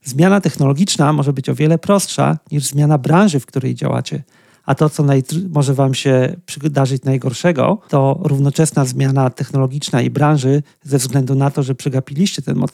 [0.02, 4.22] Zmiana technologiczna może być o wiele prostsza niż zmiana branży, w której działacie.
[4.64, 5.04] A to, co
[5.50, 11.62] może Wam się przydarzyć najgorszego, to równoczesna zmiana technologiczna i branży ze względu na to,
[11.62, 12.64] że przegapiliście ten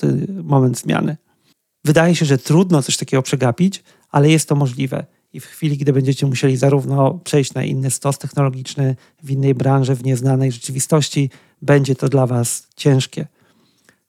[0.45, 1.17] moment zmiany.
[1.85, 5.07] Wydaje się, że trudno coś takiego przegapić, ale jest to możliwe.
[5.37, 9.95] I w chwili, gdy będziecie musieli zarówno przejść na inny stos technologiczny, w innej branży,
[9.95, 11.31] w nieznanej rzeczywistości,
[11.63, 13.27] będzie to dla Was ciężkie.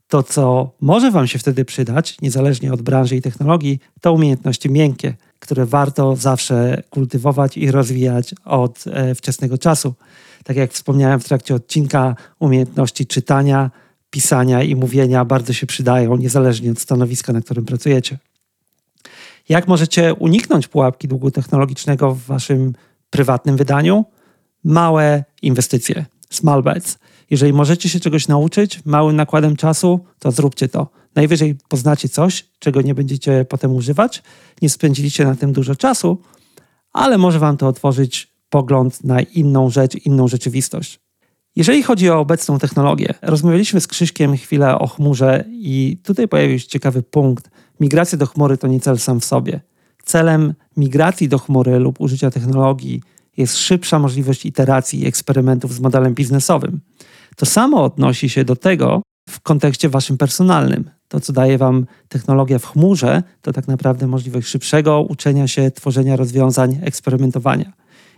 [0.07, 5.13] To, co może Wam się wtedy przydać, niezależnie od branży i technologii, to umiejętności miękkie,
[5.39, 9.93] które warto zawsze kultywować i rozwijać od e, wczesnego czasu.
[10.43, 13.71] Tak jak wspomniałem w trakcie odcinka, umiejętności czytania,
[14.09, 18.17] pisania i mówienia bardzo się przydają, niezależnie od stanowiska, na którym pracujecie.
[19.49, 22.73] Jak możecie uniknąć pułapki długu technologicznego w waszym
[23.09, 24.05] prywatnym wydaniu?
[24.63, 26.99] Małe inwestycje, small bets.
[27.29, 30.89] Jeżeli możecie się czegoś nauczyć małym nakładem czasu, to zróbcie to.
[31.15, 34.23] Najwyżej poznacie coś, czego nie będziecie potem używać,
[34.61, 36.21] nie spędziliście na tym dużo czasu,
[36.93, 40.99] ale może wam to otworzyć pogląd na inną rzecz, inną rzeczywistość.
[41.55, 46.67] Jeżeli chodzi o obecną technologię, rozmawialiśmy z Krzyśkiem chwilę o chmurze i tutaj pojawił się
[46.67, 47.49] ciekawy punkt.
[47.79, 49.61] Migracja do chmury to nie cel sam w sobie.
[50.03, 53.01] Celem migracji do chmury lub użycia technologii
[53.37, 56.79] jest szybsza możliwość iteracji i eksperymentów z modelem biznesowym.
[57.35, 60.89] To samo odnosi się do tego w kontekście waszym personalnym.
[61.07, 66.15] To, co daje wam technologia w chmurze, to tak naprawdę możliwość szybszego uczenia się, tworzenia
[66.15, 67.73] rozwiązań, eksperymentowania.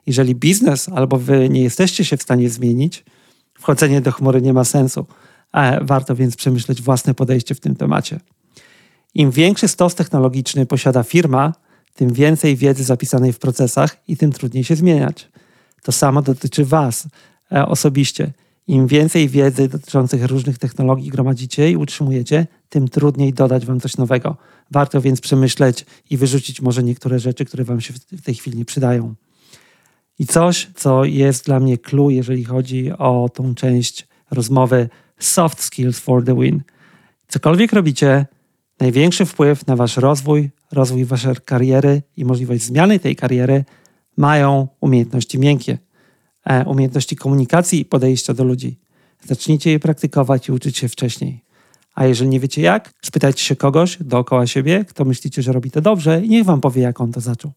[0.06, 3.06] Jeżeli biznes albo wy nie jesteście się w stanie zmienić,
[3.54, 5.06] wchodzenie do chmury nie ma sensu.
[5.82, 8.20] Warto więc przemyśleć własne podejście w tym temacie.
[9.14, 11.54] Im większy stos technologiczny posiada firma,
[11.94, 15.30] tym więcej wiedzy zapisanej w procesach i tym trudniej się zmieniać.
[15.84, 17.08] To samo dotyczy Was
[17.52, 18.32] e, osobiście.
[18.68, 24.38] Im więcej wiedzy dotyczących różnych technologii gromadzicie i utrzymujecie, tym trudniej dodać Wam coś nowego.
[24.72, 28.66] Warto więc przemyśleć i wyrzucić może niektóre rzeczy, które Wam się w tej chwili nie
[28.66, 29.16] przydają.
[30.20, 34.90] I coś, co jest dla mnie clue, jeżeli chodzi o tą część rozmowy
[35.20, 36.62] soft skills for the win.
[37.28, 38.26] Cokolwiek robicie,
[38.80, 43.66] największy wpływ na wasz rozwój, rozwój waszej kariery i możliwość zmiany tej kariery
[44.18, 45.78] mają umiejętności miękkie,
[46.46, 48.80] e, umiejętności komunikacji i podejścia do ludzi.
[49.26, 51.44] Zacznijcie je praktykować i uczyć się wcześniej.
[51.96, 55.82] A jeżeli nie wiecie jak, spytajcie się kogoś dookoła siebie, kto myślicie, że robi to
[55.82, 57.52] dobrze i niech wam powie, jak on to zaczął.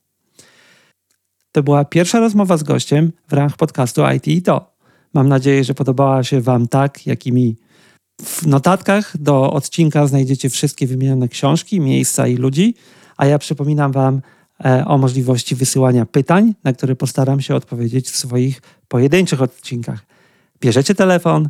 [1.52, 4.72] To była pierwsza rozmowa z gościem w ramach podcastu IT i to.
[5.14, 7.56] Mam nadzieję, że podobała się Wam tak, jak i mi.
[8.24, 12.74] W notatkach do odcinka znajdziecie wszystkie wymienione książki, miejsca i ludzi,
[13.16, 14.20] a ja przypominam Wam
[14.64, 20.06] e, o możliwości wysyłania pytań, na które postaram się odpowiedzieć w swoich pojedynczych odcinkach.
[20.60, 21.48] Bierzecie telefon,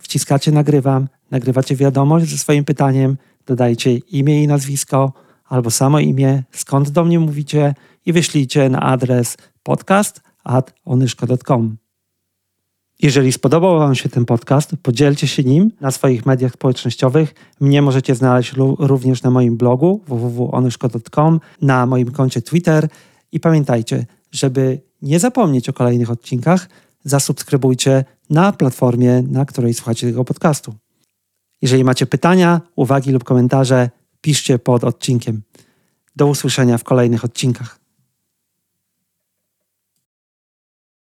[0.00, 5.12] wciskacie nagrywam, nagrywacie wiadomość ze swoim pytaniem, dodajcie imię i nazwisko
[5.48, 7.74] albo samo imię, skąd do mnie mówicie
[8.06, 11.83] i wyślijcie na adres podcast.onyszko.com.
[13.04, 17.34] Jeżeli spodobał Wam się ten podcast, podzielcie się nim na swoich mediach społecznościowych.
[17.60, 22.88] Mnie możecie znaleźć również na moim blogu www.onyszko.com, na moim koncie Twitter
[23.32, 26.68] i pamiętajcie, żeby nie zapomnieć o kolejnych odcinkach,
[27.04, 30.74] zasubskrybujcie na platformie, na której słuchacie tego podcastu.
[31.62, 33.90] Jeżeli macie pytania, uwagi lub komentarze,
[34.20, 35.42] piszcie pod odcinkiem.
[36.16, 37.83] Do usłyszenia w kolejnych odcinkach.